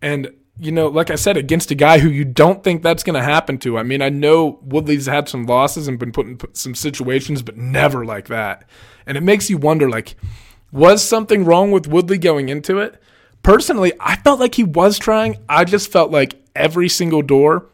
And, 0.02 0.34
you 0.60 0.72
know, 0.72 0.88
like 0.88 1.10
I 1.10 1.16
said, 1.16 1.38
against 1.38 1.72
a 1.72 1.76
guy 1.76 2.00
who 2.00 2.10
you 2.10 2.26
don't 2.26 2.64
think 2.64 2.84
that's 2.84 3.04
going 3.04 3.16
to 3.16 3.24
happen 3.24 3.58
to. 3.60 3.78
I 3.78 3.84
mean, 3.84 4.02
I 4.02 4.10
know 4.10 4.60
Woodley's 4.62 5.06
had 5.06 5.30
some 5.30 5.46
losses 5.46 5.88
and 5.88 5.98
been 5.98 6.12
put 6.12 6.28
in 6.28 6.40
some 6.54 6.76
situations, 6.76 7.42
but 7.42 7.58
never 7.58 8.06
like 8.06 8.28
that. 8.28 8.68
And 9.06 9.18
it 9.18 9.22
makes 9.22 9.50
you 9.50 9.58
wonder, 9.58 9.90
like, 9.90 10.16
was 10.72 11.04
something 11.04 11.46
wrong 11.46 11.72
with 11.72 11.88
Woodley 11.88 12.18
going 12.18 12.50
into 12.50 12.80
it? 12.80 13.02
Personally, 13.44 13.94
I 14.00 14.16
felt 14.18 14.40
like 14.40 14.56
he 14.56 14.64
was 14.64 14.98
trying. 14.98 15.38
I 15.50 15.66
just 15.66 15.92
felt 15.92 16.12
like 16.12 16.42
every 16.56 16.90
single 16.90 17.22
door 17.22 17.68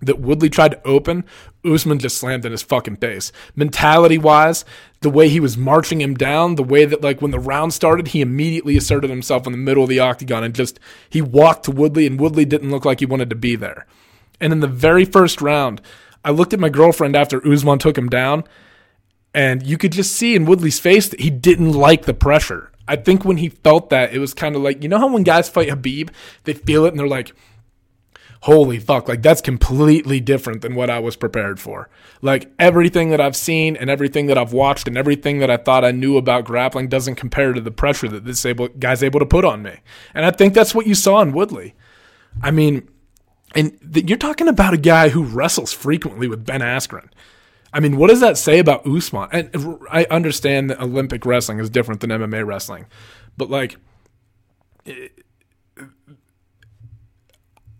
that 0.00 0.20
Woodley 0.20 0.48
tried 0.48 0.72
to 0.72 0.86
open, 0.86 1.24
Usman 1.64 1.98
just 1.98 2.18
slammed 2.18 2.44
in 2.44 2.52
his 2.52 2.62
fucking 2.62 2.96
face. 2.96 3.32
Mentality 3.54 4.18
wise, 4.18 4.64
the 5.00 5.10
way 5.10 5.28
he 5.28 5.40
was 5.40 5.56
marching 5.56 6.00
him 6.00 6.14
down, 6.14 6.54
the 6.54 6.62
way 6.62 6.84
that 6.84 7.02
like 7.02 7.20
when 7.20 7.30
the 7.30 7.38
round 7.38 7.74
started, 7.74 8.08
he 8.08 8.20
immediately 8.20 8.76
asserted 8.76 9.10
himself 9.10 9.46
in 9.46 9.52
the 9.52 9.58
middle 9.58 9.82
of 9.82 9.88
the 9.88 10.00
octagon 10.00 10.44
and 10.44 10.54
just 10.54 10.80
he 11.08 11.20
walked 11.20 11.64
to 11.64 11.70
Woodley 11.70 12.06
and 12.06 12.18
Woodley 12.18 12.44
didn't 12.44 12.70
look 12.70 12.84
like 12.84 13.00
he 13.00 13.06
wanted 13.06 13.30
to 13.30 13.36
be 13.36 13.56
there. 13.56 13.86
And 14.40 14.52
in 14.52 14.60
the 14.60 14.66
very 14.66 15.04
first 15.04 15.42
round, 15.42 15.82
I 16.24 16.30
looked 16.30 16.52
at 16.52 16.60
my 16.60 16.68
girlfriend 16.68 17.16
after 17.16 17.46
Usman 17.46 17.78
took 17.78 17.96
him 17.96 18.08
down, 18.08 18.44
and 19.34 19.66
you 19.66 19.78
could 19.78 19.92
just 19.92 20.12
see 20.12 20.34
in 20.34 20.44
Woodley's 20.44 20.80
face 20.80 21.08
that 21.08 21.20
he 21.20 21.30
didn't 21.30 21.72
like 21.72 22.04
the 22.04 22.14
pressure. 22.14 22.70
I 22.88 22.96
think 22.96 23.24
when 23.24 23.36
he 23.36 23.50
felt 23.50 23.90
that, 23.90 24.12
it 24.12 24.18
was 24.18 24.34
kind 24.34 24.56
of 24.56 24.62
like, 24.62 24.82
you 24.82 24.88
know 24.88 24.98
how 24.98 25.12
when 25.12 25.22
guys 25.22 25.48
fight 25.48 25.68
Habib, 25.68 26.10
they 26.44 26.54
feel 26.54 26.84
it 26.84 26.88
and 26.88 26.98
they're 26.98 27.06
like, 27.06 27.32
holy 28.42 28.78
fuck, 28.78 29.06
like 29.06 29.22
that's 29.22 29.40
completely 29.40 30.18
different 30.18 30.62
than 30.62 30.74
what 30.74 30.88
I 30.88 30.98
was 30.98 31.16
prepared 31.16 31.60
for. 31.60 31.90
Like 32.22 32.50
everything 32.58 33.10
that 33.10 33.20
I've 33.20 33.36
seen 33.36 33.76
and 33.76 33.90
everything 33.90 34.26
that 34.26 34.38
I've 34.38 34.52
watched 34.52 34.88
and 34.88 34.96
everything 34.96 35.40
that 35.40 35.50
I 35.50 35.58
thought 35.58 35.84
I 35.84 35.90
knew 35.90 36.16
about 36.16 36.44
grappling 36.44 36.88
doesn't 36.88 37.16
compare 37.16 37.52
to 37.52 37.60
the 37.60 37.70
pressure 37.70 38.08
that 38.08 38.24
this 38.24 38.46
able, 38.46 38.68
guy's 38.68 39.02
able 39.02 39.20
to 39.20 39.26
put 39.26 39.44
on 39.44 39.62
me. 39.62 39.80
And 40.14 40.24
I 40.24 40.30
think 40.30 40.54
that's 40.54 40.74
what 40.74 40.86
you 40.86 40.94
saw 40.94 41.20
in 41.20 41.32
Woodley. 41.32 41.74
I 42.42 42.50
mean, 42.50 42.88
and 43.54 43.78
th- 43.92 44.08
you're 44.08 44.18
talking 44.18 44.48
about 44.48 44.74
a 44.74 44.78
guy 44.78 45.10
who 45.10 45.22
wrestles 45.22 45.72
frequently 45.72 46.26
with 46.28 46.46
Ben 46.46 46.60
Askren. 46.60 47.08
I 47.72 47.80
mean, 47.80 47.96
what 47.98 48.08
does 48.08 48.20
that 48.20 48.38
say 48.38 48.58
about 48.58 48.86
Usman? 48.86 49.28
And 49.32 49.78
I 49.90 50.06
understand 50.10 50.70
that 50.70 50.80
Olympic 50.80 51.26
wrestling 51.26 51.60
is 51.60 51.70
different 51.70 52.00
than 52.00 52.10
MMA 52.10 52.44
wrestling, 52.46 52.86
but 53.36 53.50
like, 53.50 53.76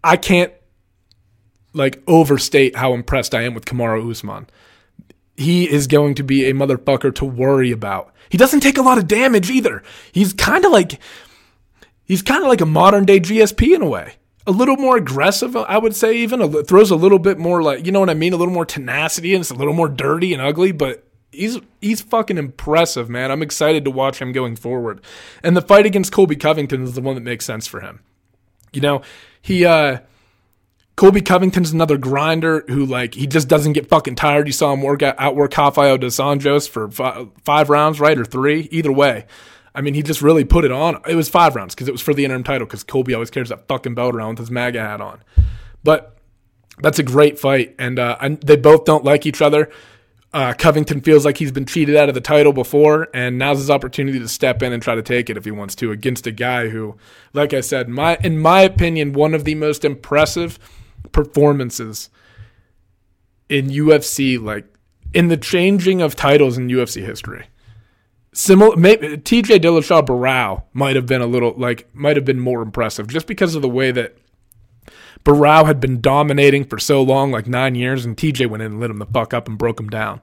I 0.02 0.16
can't 0.16 0.52
like 1.72 2.02
overstate 2.06 2.76
how 2.76 2.94
impressed 2.94 3.34
I 3.34 3.42
am 3.42 3.54
with 3.54 3.64
Kamaru 3.64 4.10
Usman. 4.10 4.48
He 5.36 5.70
is 5.70 5.86
going 5.86 6.14
to 6.16 6.22
be 6.22 6.48
a 6.48 6.52
motherfucker 6.52 7.14
to 7.16 7.24
worry 7.24 7.70
about. 7.70 8.12
He 8.28 8.38
doesn't 8.38 8.60
take 8.60 8.78
a 8.78 8.82
lot 8.82 8.98
of 8.98 9.08
damage 9.08 9.50
either. 9.50 9.82
He's 10.12 10.32
kind 10.32 10.64
of 10.64 10.72
like 10.72 11.00
he's 12.04 12.22
kind 12.22 12.42
of 12.42 12.48
like 12.48 12.60
a 12.60 12.66
modern 12.66 13.04
day 13.04 13.20
GSP 13.20 13.74
in 13.74 13.82
a 13.82 13.88
way. 13.88 14.14
A 14.46 14.52
little 14.52 14.76
more 14.76 14.96
aggressive, 14.96 15.54
I 15.56 15.78
would 15.78 15.94
say. 15.94 16.16
Even 16.16 16.40
a, 16.40 16.64
throws 16.64 16.90
a 16.90 16.96
little 16.96 17.18
bit 17.18 17.38
more 17.38 17.62
like 17.62 17.86
you 17.86 17.92
know 17.92 18.00
what 18.00 18.10
I 18.10 18.14
mean. 18.14 18.32
A 18.32 18.36
little 18.36 18.54
more 18.54 18.66
tenacity 18.66 19.34
and 19.34 19.40
it's 19.40 19.50
a 19.50 19.54
little 19.54 19.74
more 19.74 19.88
dirty 19.88 20.32
and 20.32 20.42
ugly, 20.42 20.72
but 20.72 21.04
he's 21.32 21.58
he's 21.80 22.00
fucking 22.00 22.38
impressive, 22.38 23.08
man. 23.08 23.30
I'm 23.30 23.42
excited 23.42 23.84
to 23.84 23.90
watch 23.90 24.20
him 24.20 24.32
going 24.32 24.56
forward. 24.56 25.00
And 25.42 25.56
the 25.56 25.62
fight 25.62 25.86
against 25.86 26.12
Colby 26.12 26.36
Covington 26.36 26.82
is 26.82 26.94
the 26.94 27.00
one 27.00 27.14
that 27.14 27.22
makes 27.22 27.44
sense 27.44 27.66
for 27.66 27.80
him. 27.80 28.00
You 28.72 28.80
know, 28.80 29.02
he 29.40 29.64
uh 29.64 29.98
Colby 30.96 31.22
Covington's 31.22 31.72
another 31.72 31.96
grinder 31.96 32.62
who 32.68 32.84
like 32.84 33.14
he 33.14 33.26
just 33.26 33.48
doesn't 33.48 33.72
get 33.72 33.88
fucking 33.88 34.16
tired. 34.16 34.46
You 34.46 34.52
saw 34.52 34.72
him 34.72 34.82
work 34.82 35.02
out 35.02 35.14
outwork 35.18 35.56
Rafael 35.56 35.96
dos 35.96 36.18
Anjos 36.18 36.68
for 36.68 36.90
five, 36.90 37.30
five 37.42 37.70
rounds, 37.70 38.00
right, 38.00 38.18
or 38.18 38.24
three, 38.24 38.68
either 38.70 38.92
way. 38.92 39.24
I 39.74 39.80
mean, 39.80 39.94
he 39.94 40.02
just 40.02 40.20
really 40.20 40.44
put 40.44 40.64
it 40.64 40.72
on. 40.72 41.00
It 41.08 41.14
was 41.14 41.28
five 41.28 41.56
rounds 41.56 41.74
because 41.74 41.88
it 41.88 41.92
was 41.92 42.02
for 42.02 42.12
the 42.12 42.24
interim 42.24 42.44
title 42.44 42.66
because 42.66 42.82
Colby 42.82 43.14
always 43.14 43.30
carries 43.30 43.48
that 43.48 43.66
fucking 43.66 43.94
belt 43.94 44.14
around 44.14 44.30
with 44.30 44.38
his 44.40 44.50
MAGA 44.50 44.80
hat 44.80 45.00
on. 45.00 45.22
But 45.82 46.18
that's 46.80 46.98
a 46.98 47.02
great 47.02 47.38
fight, 47.38 47.76
and 47.78 47.98
uh, 47.98 48.18
they 48.44 48.56
both 48.56 48.84
don't 48.84 49.04
like 49.04 49.26
each 49.26 49.40
other. 49.40 49.70
Uh, 50.32 50.54
Covington 50.54 51.00
feels 51.00 51.24
like 51.24 51.38
he's 51.38 51.50
been 51.50 51.66
cheated 51.66 51.96
out 51.96 52.08
of 52.08 52.14
the 52.14 52.20
title 52.20 52.52
before, 52.52 53.08
and 53.12 53.36
now's 53.36 53.58
his 53.58 53.70
opportunity 53.70 54.20
to 54.20 54.28
step 54.28 54.62
in 54.62 54.72
and 54.72 54.80
try 54.80 54.94
to 54.94 55.02
take 55.02 55.28
it 55.28 55.36
if 55.36 55.44
he 55.44 55.50
wants 55.50 55.74
to 55.76 55.90
against 55.90 56.26
a 56.26 56.30
guy 56.30 56.68
who, 56.68 56.96
like 57.32 57.52
I 57.52 57.60
said, 57.60 57.88
my 57.88 58.16
in 58.22 58.38
my 58.38 58.60
opinion, 58.60 59.12
one 59.12 59.34
of 59.34 59.44
the 59.44 59.56
most 59.56 59.84
impressive 59.84 60.58
performances 61.10 62.10
in 63.48 63.70
UFC, 63.70 64.40
like 64.40 64.66
in 65.12 65.26
the 65.26 65.36
changing 65.36 66.00
of 66.00 66.14
titles 66.14 66.56
in 66.56 66.68
UFC 66.68 67.04
history. 67.04 67.46
similar. 68.32 68.76
Maybe 68.76 69.16
T.J. 69.16 69.58
Dillashaw 69.58 70.06
Barao 70.06 70.62
might 70.72 70.94
have 70.94 71.06
been 71.06 71.20
a 71.20 71.26
little 71.26 71.54
like 71.56 71.92
might 71.92 72.16
have 72.16 72.24
been 72.24 72.38
more 72.38 72.62
impressive 72.62 73.08
just 73.08 73.26
because 73.26 73.56
of 73.56 73.62
the 73.62 73.68
way 73.68 73.90
that 73.90 74.16
Barao 75.24 75.66
had 75.66 75.80
been 75.80 76.00
dominating 76.00 76.64
for 76.64 76.78
so 76.78 77.02
long, 77.02 77.30
like 77.30 77.46
nine 77.46 77.74
years, 77.74 78.04
and 78.04 78.16
TJ 78.16 78.48
went 78.48 78.62
in 78.62 78.72
and 78.72 78.80
lit 78.80 78.90
him 78.90 78.98
the 78.98 79.06
fuck 79.06 79.34
up 79.34 79.48
and 79.48 79.58
broke 79.58 79.78
him 79.78 79.88
down. 79.88 80.20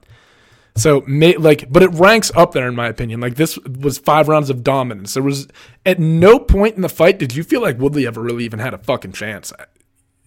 So, 0.76 1.04
like, 1.08 1.72
but 1.72 1.82
it 1.82 1.90
ranks 1.94 2.32
up 2.36 2.52
there 2.52 2.68
in 2.68 2.76
my 2.76 2.88
opinion. 2.88 3.20
Like, 3.20 3.36
this 3.36 3.58
was 3.58 3.98
five 3.98 4.28
rounds 4.28 4.52
of 4.52 4.64
dominance. 4.64 5.16
There 5.16 5.24
was 5.24 5.48
at 5.86 6.00
no 6.00 6.38
point 6.38 6.76
in 6.76 6.84
the 6.84 6.90
fight 6.90 7.18
did 7.18 7.36
you 7.36 7.44
feel 7.44 7.62
like 7.62 7.80
Woodley 7.80 8.06
ever 8.06 8.22
really 8.22 8.46
even 8.46 8.60
had 8.60 8.76
a 8.76 8.78
fucking 8.78 9.14
chance. 9.14 9.52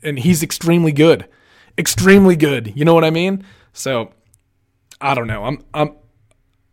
And 0.03 0.19
he's 0.19 0.43
extremely 0.43 0.91
good, 0.91 1.29
extremely 1.79 2.35
good. 2.35 2.73
You 2.75 2.85
know 2.85 2.95
what 2.95 3.05
I 3.05 3.11
mean? 3.11 3.45
So, 3.73 4.13
I 5.01 5.15
don't 5.15 5.29
know. 5.29 5.45
I'm, 5.45 5.63
I'm 5.73 5.95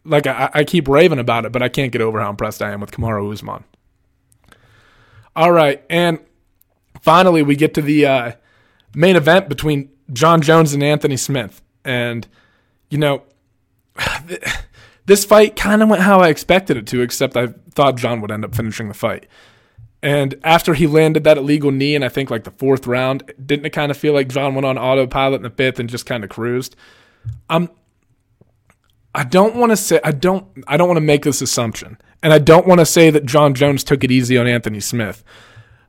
like, 0.03 0.25
I, 0.25 0.49
I 0.53 0.63
keep 0.63 0.87
raving 0.87 1.19
about 1.19 1.45
it, 1.45 1.51
but 1.51 1.61
I 1.61 1.69
can't 1.69 1.91
get 1.91 2.01
over 2.01 2.19
how 2.19 2.31
impressed 2.31 2.63
I 2.63 2.71
am 2.71 2.81
with 2.81 2.91
Kamaru 2.91 3.31
Usman. 3.31 3.63
All 5.35 5.51
right, 5.51 5.83
and 5.87 6.19
finally 7.01 7.43
we 7.43 7.55
get 7.55 7.73
to 7.75 7.81
the 7.81 8.05
uh, 8.05 8.31
main 8.95 9.15
event 9.15 9.49
between 9.49 9.89
Jon 10.11 10.41
Jones 10.41 10.73
and 10.73 10.83
Anthony 10.83 11.17
Smith, 11.17 11.61
and 11.83 12.27
you 12.89 12.97
know 12.97 13.23
this 15.05 15.25
fight 15.25 15.55
kind 15.55 15.81
of 15.81 15.89
went 15.89 16.01
how 16.01 16.19
I 16.19 16.29
expected 16.29 16.77
it 16.77 16.87
to, 16.87 17.01
except 17.01 17.37
I 17.37 17.47
thought 17.71 17.95
Jon 17.95 18.21
would 18.21 18.31
end 18.31 18.45
up 18.45 18.55
finishing 18.55 18.87
the 18.87 18.93
fight. 18.93 19.27
And 20.03 20.35
after 20.43 20.75
he 20.75 20.85
landed 20.85 21.23
that 21.23 21.37
illegal 21.37 21.71
knee 21.71 21.95
in 21.95 22.03
I 22.03 22.09
think 22.09 22.29
like 22.29 22.43
the 22.43 22.51
fourth 22.51 22.85
round, 22.85 23.31
didn't 23.43 23.65
it 23.65 23.71
kind 23.71 23.91
of 23.91 23.97
feel 23.97 24.13
like 24.13 24.27
Jon 24.27 24.53
went 24.53 24.65
on 24.65 24.77
autopilot 24.77 25.39
in 25.39 25.43
the 25.43 25.49
fifth 25.49 25.79
and 25.79 25.89
just 25.89 26.05
kind 26.05 26.23
of 26.23 26.29
cruised? 26.29 26.75
Um, 27.49 27.69
I 29.15 29.23
don't 29.23 29.55
want 29.55 29.71
to 29.71 29.75
say 29.75 29.99
I 30.03 30.11
don't 30.11 30.45
I 30.67 30.77
don't 30.77 30.87
want 30.87 30.97
to 30.97 31.01
make 31.01 31.23
this 31.23 31.41
assumption, 31.41 31.97
and 32.21 32.31
I 32.31 32.39
don't 32.39 32.67
want 32.67 32.79
to 32.79 32.85
say 32.85 33.09
that 33.09 33.25
Jon 33.25 33.55
Jones 33.55 33.83
took 33.83 34.03
it 34.03 34.11
easy 34.11 34.37
on 34.37 34.45
Anthony 34.45 34.79
Smith, 34.79 35.23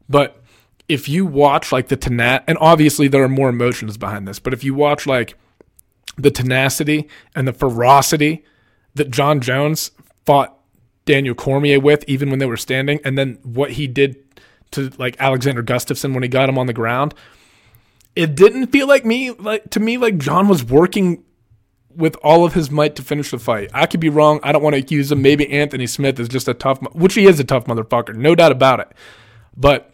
but 0.09 0.43
if 0.89 1.09
you 1.09 1.27
watch 1.27 1.71
like 1.71 1.89
the 1.89 1.97
tenacity, 1.97 2.45
and 2.49 2.59
obviously 2.61 3.09
there 3.09 3.23
are 3.23 3.29
more 3.29 3.49
emotions 3.49 3.97
behind 3.97 4.27
this, 4.27 4.39
but 4.39 4.53
if 4.53 4.65
you 4.65 4.75
watch 4.75 5.07
like 5.07 5.37
the 6.17 6.31
tenacity 6.31 7.09
and 7.35 7.47
the 7.47 7.53
ferocity 7.53 8.45
that 8.95 9.11
Jon 9.11 9.41
Jones 9.41 9.91
fought 10.25 10.59
Daniel 11.05 11.35
Cormier 11.35 11.79
with, 11.81 12.05
even 12.09 12.31
when 12.31 12.39
they 12.39 12.47
were 12.47 12.57
standing, 12.57 13.01
and 13.05 13.17
then 13.17 13.39
what 13.43 13.73
he 13.73 13.87
did 13.87 14.17
to 14.73 14.91
like 14.99 15.17
Alexander 15.21 15.63
Gustafsson 15.63 16.15
when 16.15 16.23
he 16.23 16.29
got 16.29 16.49
him 16.49 16.59
on 16.59 16.67
the 16.67 16.73
ground. 16.73 17.15
It 18.17 18.35
didn't 18.35 18.69
feel 18.69 18.89
like 18.89 19.05
me 19.05 19.31
like 19.31 19.71
to 19.71 19.81
me 19.81 19.97
like 19.97 20.19
Jon 20.19 20.49
was 20.49 20.65
working 20.65 21.25
with 21.95 22.17
all 22.23 22.45
of 22.45 22.55
his 22.55 22.71
might 22.71 22.95
to 22.97 23.03
finish 23.03 23.31
the 23.31 23.39
fight. 23.39 23.71
I 23.75 23.87
could 23.87 24.01
be 24.01 24.09
wrong. 24.09 24.41
I 24.43 24.53
don't 24.53 24.63
want 24.63 24.75
to 24.75 24.81
accuse 24.81 25.11
him. 25.11 25.23
Maybe 25.23 25.51
Anthony 25.51 25.87
Smith 25.87 26.21
is 26.21 26.29
just 26.29 26.49
a 26.49 26.55
tough, 26.55 26.81
which 26.95 27.15
he 27.15 27.27
is 27.27 27.41
a 27.41 27.45
tough 27.45 27.65
motherfucker, 27.65 28.15
no 28.15 28.35
doubt 28.35 28.53
about 28.53 28.81
it. 28.81 28.93
But 29.57 29.93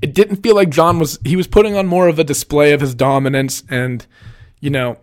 it 0.00 0.14
didn't 0.14 0.42
feel 0.42 0.54
like 0.54 0.70
Jon 0.70 0.98
was. 0.98 1.18
He 1.24 1.36
was 1.36 1.46
putting 1.46 1.76
on 1.76 1.86
more 1.86 2.08
of 2.08 2.18
a 2.18 2.24
display 2.24 2.72
of 2.72 2.80
his 2.80 2.94
dominance, 2.94 3.62
and 3.68 4.06
you 4.60 4.70
know, 4.70 4.98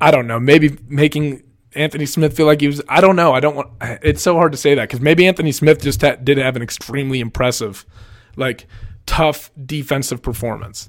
I 0.00 0.10
don't 0.10 0.26
know, 0.26 0.40
maybe 0.40 0.78
making 0.88 1.42
Anthony 1.74 2.06
Smith 2.06 2.36
feel 2.36 2.46
like 2.46 2.60
he 2.60 2.66
was. 2.66 2.82
I 2.88 3.00
don't 3.00 3.16
know. 3.16 3.32
I 3.32 3.40
don't 3.40 3.56
want. 3.56 3.70
It's 3.80 4.22
so 4.22 4.34
hard 4.34 4.52
to 4.52 4.58
say 4.58 4.74
that 4.74 4.88
because 4.88 5.00
maybe 5.00 5.26
Anthony 5.26 5.52
Smith 5.52 5.82
just 5.82 6.00
ha- 6.00 6.16
did 6.16 6.38
have 6.38 6.56
an 6.56 6.62
extremely 6.62 7.20
impressive, 7.20 7.84
like 8.36 8.66
tough 9.06 9.50
defensive 9.64 10.22
performance, 10.22 10.88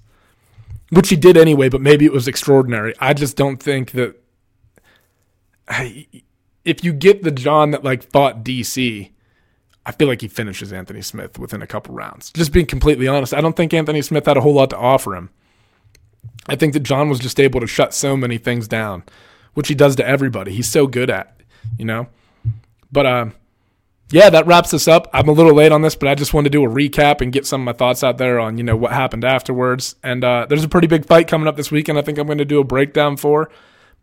which 0.90 1.10
he 1.10 1.16
did 1.16 1.38
anyway. 1.38 1.70
But 1.70 1.82
maybe 1.82 2.06
it 2.06 2.14
was 2.14 2.28
extraordinary. 2.28 2.94
I 3.00 3.14
just 3.14 3.36
don't 3.36 3.62
think 3.62 3.92
that. 3.92 4.16
I, 5.68 6.08
if 6.64 6.84
you 6.84 6.94
get 6.94 7.24
the 7.24 7.32
Jon 7.32 7.72
that 7.72 7.84
like 7.84 8.04
fought 8.04 8.44
DC, 8.44 9.12
I 9.86 9.92
feel 9.92 10.08
like 10.08 10.22
he 10.22 10.28
finishes 10.28 10.74
Anthony 10.74 11.02
Smith 11.02 11.38
within 11.38 11.62
a 11.62 11.68
couple 11.68 11.94
rounds. 11.94 12.32
Just 12.32 12.52
being 12.52 12.66
completely 12.66 13.08
honest, 13.08 13.34
I 13.34 13.42
don't 13.42 13.56
think 13.56 13.74
Anthony 13.74 14.02
Smith 14.02 14.26
had 14.26 14.38
a 14.38 14.42
whole 14.42 14.54
lot 14.54 14.72
to 14.72 14.78
offer 14.78 15.16
him. 15.16 15.30
I 16.48 16.56
think 16.56 16.74
that 16.74 16.82
Jon 16.82 17.10
was 17.10 17.20
just 17.20 17.40
able 17.40 17.60
to 17.60 17.68
shut 17.68 17.94
so 17.94 18.18
many 18.18 18.38
things 18.38 18.68
down, 18.68 19.04
which 19.54 19.68
he 19.68 19.76
does 19.76 19.96
to 19.98 20.08
everybody. 20.08 20.52
He's 20.54 20.70
so 20.70 20.88
good 20.88 21.10
at, 21.10 21.40
you 21.78 21.86
know. 21.86 22.08
But 22.92 23.06
uh, 23.06 23.26
yeah, 24.12 24.30
that 24.30 24.46
wraps 24.46 24.74
us 24.74 24.88
up. 24.88 25.10
I'm 25.14 25.28
a 25.28 25.32
little 25.32 25.54
late 25.54 25.72
on 25.72 25.82
this, 25.82 25.96
but 25.96 26.08
I 26.08 26.16
just 26.16 26.34
wanted 26.34 26.52
to 26.52 26.58
do 26.58 26.64
a 26.64 26.70
recap 26.70 27.22
and 27.22 27.32
get 27.32 27.46
some 27.46 27.62
of 27.62 27.66
my 27.66 27.74
thoughts 27.74 28.04
out 28.04 28.18
there 28.18 28.40
on 28.40 28.58
you 28.58 28.64
know 28.64 28.76
what 28.76 28.92
happened 28.92 29.24
afterwards. 29.24 29.96
And 30.04 30.24
uh, 30.24 30.46
there's 30.48 30.64
a 30.64 30.70
pretty 30.70 30.88
big 30.88 31.06
fight 31.06 31.28
coming 31.28 31.48
up 31.48 31.56
this 31.56 31.72
weekend. 31.72 31.98
I 31.98 32.02
think 32.02 32.18
I'm 32.18 32.28
going 32.28 32.38
to 32.38 32.46
do 32.46 32.60
a 32.60 32.64
breakdown 32.64 33.18
for 33.18 33.50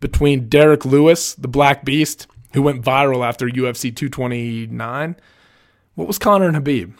between 0.00 0.48
Derrick 0.48 0.84
Lewis, 0.84 1.34
the 1.34 1.48
Black 1.48 1.84
Beast, 1.84 2.26
who 2.54 2.62
went 2.62 2.82
viral 2.82 3.26
after 3.26 3.46
UFC 3.46 3.94
229. 3.94 5.16
What 5.94 6.08
was 6.08 6.18
Conor 6.18 6.46
and 6.46 6.56
Habib? 6.56 6.94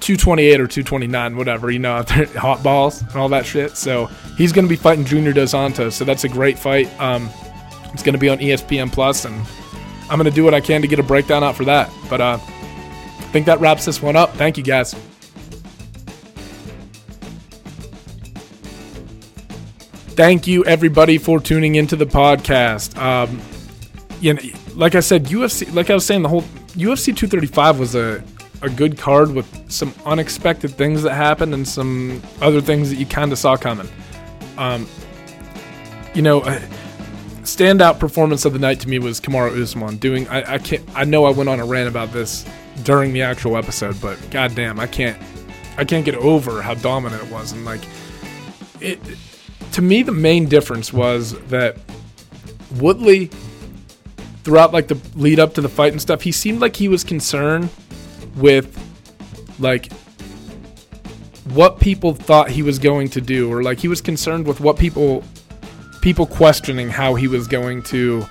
228 0.00 0.60
or 0.60 0.66
229, 0.66 1.36
whatever, 1.36 1.70
you 1.70 1.78
know, 1.78 2.02
hot 2.36 2.62
balls 2.62 3.02
and 3.02 3.16
all 3.16 3.30
that 3.30 3.46
shit. 3.46 3.76
So 3.76 4.06
he's 4.36 4.52
going 4.52 4.64
to 4.64 4.68
be 4.68 4.76
fighting 4.76 5.04
Junior 5.04 5.32
Dos 5.32 5.52
Santos. 5.52 5.96
So 5.96 6.04
that's 6.04 6.24
a 6.24 6.28
great 6.28 6.58
fight. 6.58 6.88
Um, 7.00 7.30
it's 7.92 8.02
going 8.02 8.12
to 8.12 8.18
be 8.18 8.28
on 8.28 8.38
ESPN 8.38 8.92
Plus, 8.92 9.24
and 9.24 9.34
I'm 10.10 10.18
going 10.18 10.24
to 10.24 10.30
do 10.30 10.44
what 10.44 10.54
I 10.54 10.60
can 10.60 10.82
to 10.82 10.88
get 10.88 10.98
a 10.98 11.02
breakdown 11.02 11.42
out 11.42 11.56
for 11.56 11.64
that. 11.64 11.90
But 12.10 12.20
uh, 12.20 12.38
I 12.40 13.30
think 13.32 13.46
that 13.46 13.58
wraps 13.60 13.86
this 13.86 14.02
one 14.02 14.16
up. 14.16 14.34
Thank 14.34 14.58
you, 14.58 14.62
guys. 14.62 14.94
Thank 20.14 20.46
you, 20.46 20.64
everybody, 20.64 21.16
for 21.16 21.40
tuning 21.40 21.76
into 21.76 21.96
the 21.96 22.06
podcast. 22.06 22.96
Um, 22.98 23.40
you 24.20 24.34
know, 24.34 24.40
like 24.74 24.94
I 24.94 25.00
said, 25.00 25.24
UFC, 25.24 25.72
like 25.72 25.90
I 25.90 25.94
was 25.94 26.04
saying, 26.04 26.22
the 26.22 26.28
whole 26.28 26.44
UFC 26.78 27.06
235 27.06 27.78
was 27.78 27.94
a 27.94 28.22
a 28.62 28.68
good 28.68 28.98
card 28.98 29.32
with 29.32 29.70
some 29.70 29.94
unexpected 30.04 30.70
things 30.72 31.02
that 31.02 31.14
happened 31.14 31.54
and 31.54 31.66
some 31.66 32.22
other 32.40 32.60
things 32.60 32.90
that 32.90 32.96
you 32.96 33.06
kind 33.06 33.30
of 33.30 33.38
saw 33.38 33.56
coming. 33.56 33.88
Um, 34.56 34.88
you 36.14 36.22
know, 36.22 36.40
standout 37.42 37.98
performance 37.98 38.44
of 38.44 38.52
the 38.52 38.58
night 38.58 38.80
to 38.80 38.88
me 38.88 38.98
was 38.98 39.20
Kamaru 39.20 39.60
Usman 39.60 39.96
doing. 39.98 40.28
I, 40.28 40.54
I 40.54 40.58
can't. 40.58 40.84
I 40.94 41.04
know 41.04 41.24
I 41.24 41.30
went 41.30 41.48
on 41.48 41.60
a 41.60 41.64
rant 41.66 41.88
about 41.88 42.12
this 42.12 42.44
during 42.82 43.12
the 43.12 43.22
actual 43.22 43.56
episode, 43.56 44.00
but 44.00 44.18
goddamn, 44.30 44.80
I 44.80 44.86
can't. 44.86 45.20
I 45.76 45.84
can't 45.84 46.04
get 46.04 46.16
over 46.16 46.60
how 46.60 46.74
dominant 46.74 47.22
it 47.22 47.30
was, 47.30 47.52
and 47.52 47.64
like 47.64 47.82
it. 48.80 48.98
To 49.72 49.82
me, 49.82 50.02
the 50.02 50.12
main 50.12 50.48
difference 50.48 50.92
was 50.92 51.38
that 51.48 51.76
Woodley, 52.76 53.30
throughout 54.48 54.72
like 54.72 54.88
the 54.88 54.98
lead 55.14 55.38
up 55.38 55.52
to 55.52 55.60
the 55.60 55.68
fight 55.68 55.92
and 55.92 56.00
stuff, 56.00 56.22
he 56.22 56.32
seemed 56.32 56.58
like 56.58 56.74
he 56.74 56.88
was 56.88 57.04
concerned 57.04 57.68
with 58.36 58.74
like 59.58 59.92
what 61.50 61.78
people 61.80 62.14
thought 62.14 62.48
he 62.48 62.62
was 62.62 62.78
going 62.78 63.10
to 63.10 63.20
do 63.20 63.52
or 63.52 63.62
like 63.62 63.78
he 63.78 63.88
was 63.88 64.00
concerned 64.00 64.46
with 64.46 64.58
what 64.58 64.78
people 64.78 65.22
people 66.00 66.24
questioning 66.24 66.88
how 66.88 67.14
he 67.14 67.28
was 67.28 67.46
going 67.46 67.82
to 67.82 68.24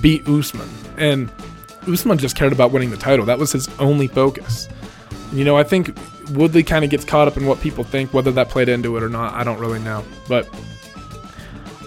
beat 0.00 0.26
Usman. 0.26 0.70
And 0.96 1.30
Usman 1.86 2.16
just 2.16 2.34
cared 2.34 2.54
about 2.54 2.72
winning 2.72 2.90
the 2.90 2.96
title. 2.96 3.26
That 3.26 3.38
was 3.38 3.52
his 3.52 3.68
only 3.78 4.06
focus. 4.06 4.70
You 5.34 5.44
know, 5.44 5.58
I 5.58 5.64
think 5.64 5.94
Woodley 6.30 6.62
kind 6.62 6.82
of 6.82 6.90
gets 6.90 7.04
caught 7.04 7.28
up 7.28 7.36
in 7.36 7.44
what 7.44 7.60
people 7.60 7.84
think, 7.84 8.14
whether 8.14 8.32
that 8.32 8.48
played 8.48 8.70
into 8.70 8.96
it 8.96 9.02
or 9.02 9.10
not. 9.10 9.34
I 9.34 9.44
don't 9.44 9.58
really 9.58 9.80
know. 9.80 10.02
But 10.28 10.48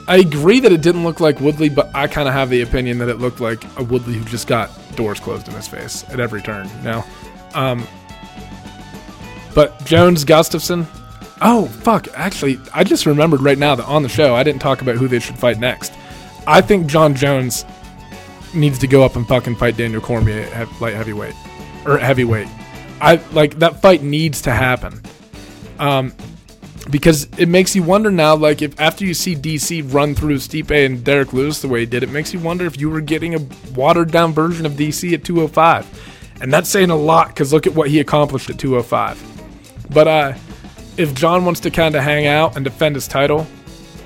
I 0.07 0.17
agree 0.17 0.59
that 0.59 0.71
it 0.71 0.81
didn't 0.81 1.03
look 1.03 1.19
like 1.19 1.39
Woodley, 1.39 1.69
but 1.69 1.89
I 1.95 2.07
kind 2.07 2.27
of 2.27 2.33
have 2.33 2.49
the 2.49 2.61
opinion 2.61 2.97
that 2.99 3.09
it 3.09 3.19
looked 3.19 3.39
like 3.39 3.63
a 3.77 3.83
Woodley 3.83 4.15
who 4.15 4.25
just 4.25 4.47
got 4.47 4.69
doors 4.95 5.19
closed 5.19 5.47
in 5.47 5.53
his 5.53 5.67
face 5.67 6.03
at 6.09 6.19
every 6.19 6.41
turn. 6.41 6.69
Now. 6.83 7.05
Um, 7.53 7.87
but 9.53 9.83
Jones 9.85 10.25
Gustafsson. 10.25 10.85
Oh 11.41 11.65
fuck! 11.65 12.07
Actually, 12.13 12.59
I 12.73 12.83
just 12.83 13.05
remembered 13.05 13.41
right 13.41 13.57
now 13.57 13.75
that 13.75 13.85
on 13.85 14.03
the 14.03 14.09
show 14.09 14.35
I 14.35 14.43
didn't 14.43 14.61
talk 14.61 14.81
about 14.81 14.95
who 14.95 15.07
they 15.07 15.19
should 15.19 15.37
fight 15.37 15.59
next. 15.59 15.91
I 16.45 16.61
think 16.61 16.87
Jon 16.87 17.15
Jones 17.15 17.65
needs 18.53 18.77
to 18.79 18.87
go 18.87 19.03
up 19.03 19.15
and 19.15 19.27
fucking 19.27 19.55
fight 19.55 19.77
Daniel 19.77 20.01
Cormier 20.01 20.41
at 20.53 20.67
light 20.81 20.93
heavyweight 20.93 21.35
or 21.85 21.97
heavyweight. 21.97 22.47
I 23.01 23.15
like 23.31 23.59
that 23.59 23.81
fight 23.81 24.03
needs 24.03 24.41
to 24.43 24.51
happen. 24.51 25.01
Um, 25.79 26.13
because 26.89 27.27
it 27.37 27.47
makes 27.47 27.75
you 27.75 27.83
wonder 27.83 28.09
now, 28.09 28.35
like 28.35 28.61
if 28.61 28.79
after 28.79 29.05
you 29.05 29.13
see 29.13 29.35
DC 29.35 29.93
run 29.93 30.15
through 30.15 30.37
Stipe 30.37 30.85
and 30.85 31.03
Derrick 31.03 31.33
Lewis 31.33 31.61
the 31.61 31.67
way 31.67 31.81
he 31.81 31.85
did, 31.85 32.03
it 32.03 32.09
makes 32.09 32.33
you 32.33 32.39
wonder 32.39 32.65
if 32.65 32.79
you 32.79 32.89
were 32.89 33.01
getting 33.01 33.35
a 33.35 33.39
watered 33.75 34.11
down 34.11 34.33
version 34.33 34.65
of 34.65 34.73
DC 34.73 35.13
at 35.13 35.23
205. 35.23 36.39
And 36.41 36.51
that's 36.51 36.69
saying 36.69 36.89
a 36.89 36.95
lot 36.95 37.27
because 37.27 37.53
look 37.53 37.67
at 37.67 37.75
what 37.75 37.89
he 37.89 37.99
accomplished 37.99 38.49
at 38.49 38.57
205. 38.57 39.87
But 39.91 40.07
uh, 40.07 40.33
if 40.97 41.13
Jon 41.13 41.45
wants 41.45 41.59
to 41.61 41.71
kind 41.71 41.95
of 41.95 42.03
hang 42.03 42.25
out 42.25 42.55
and 42.55 42.65
defend 42.65 42.95
his 42.95 43.07
title, 43.07 43.45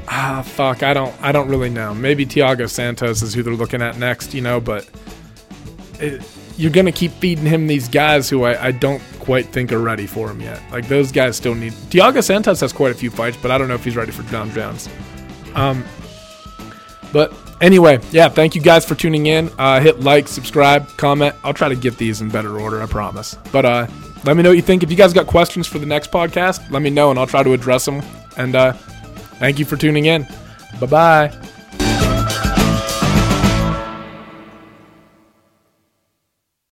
ah, 0.10 0.44
fuck, 0.46 0.84
I 0.84 0.94
don't, 0.94 1.16
I 1.22 1.32
don't 1.32 1.48
really 1.48 1.70
know. 1.70 1.94
Maybe 1.94 2.26
Thiago 2.26 2.70
Santos 2.70 3.22
is 3.22 3.34
who 3.34 3.42
they're 3.42 3.54
looking 3.54 3.82
at 3.82 3.98
next, 3.98 4.34
you 4.34 4.42
know. 4.42 4.60
But 4.60 4.90
it, 6.00 6.22
you're 6.58 6.72
gonna 6.72 6.92
keep 6.92 7.12
feeding 7.14 7.46
him 7.46 7.68
these 7.68 7.88
guys 7.88 8.30
who 8.30 8.44
I, 8.44 8.66
I 8.66 8.72
don't 8.72 9.02
quite 9.26 9.48
think 9.48 9.72
are 9.72 9.80
ready 9.80 10.06
for 10.06 10.30
him 10.30 10.40
yet. 10.40 10.62
Like 10.72 10.88
those 10.88 11.12
guys 11.12 11.36
still 11.36 11.56
need. 11.56 11.74
Thiago 11.74 12.24
Santos 12.24 12.60
has 12.62 12.72
quite 12.72 12.92
a 12.92 12.96
few 12.96 13.10
fights, 13.10 13.38
but 13.42 13.52
I 13.52 13.58
don't 13.58 13.68
know 13.68 13.74
if 13.74 13.84
he's 13.84 13.96
ready 13.96 14.12
for 14.12 14.24
Jon 14.24 14.52
Jones. 14.52 14.88
Um, 15.56 15.84
but 17.12 17.34
anyway, 17.60 18.00
yeah, 18.12 18.30
thank 18.30 18.56
you 18.56 18.62
guys 18.62 18.86
for 18.86 18.96
tuning 18.96 19.26
in. 19.26 19.50
Uh, 19.58 19.80
hit 19.80 20.00
like, 20.00 20.28
subscribe, 20.28 20.88
comment. 20.98 21.36
I'll 21.44 21.54
try 21.54 21.70
to 21.70 21.76
get 21.76 21.98
these 21.98 22.22
in 22.22 22.30
better 22.30 22.60
order, 22.60 22.82
I 22.82 22.86
promise. 22.86 23.36
But 23.52 23.66
uh, 23.66 23.88
let 24.24 24.38
me 24.38 24.44
know 24.44 24.50
what 24.50 24.58
you 24.58 24.62
think. 24.62 24.84
If 24.84 24.92
you 24.92 24.98
guys 24.98 25.14
got 25.14 25.28
questions 25.28 25.68
for 25.68 25.80
the 25.80 25.86
next 25.86 26.12
podcast, 26.12 26.70
let 26.72 26.82
me 26.82 26.90
know 26.90 27.10
and 27.10 27.20
I'll 27.20 27.28
try 27.28 27.44
to 27.44 27.54
address 27.54 27.86
them. 27.86 28.02
And 28.38 28.56
uh, 28.56 28.74
thank 29.40 29.60
you 29.60 29.66
for 29.66 29.76
tuning 29.76 30.06
in. 30.06 30.28
Bye 30.80 30.88
bye. 30.88 31.55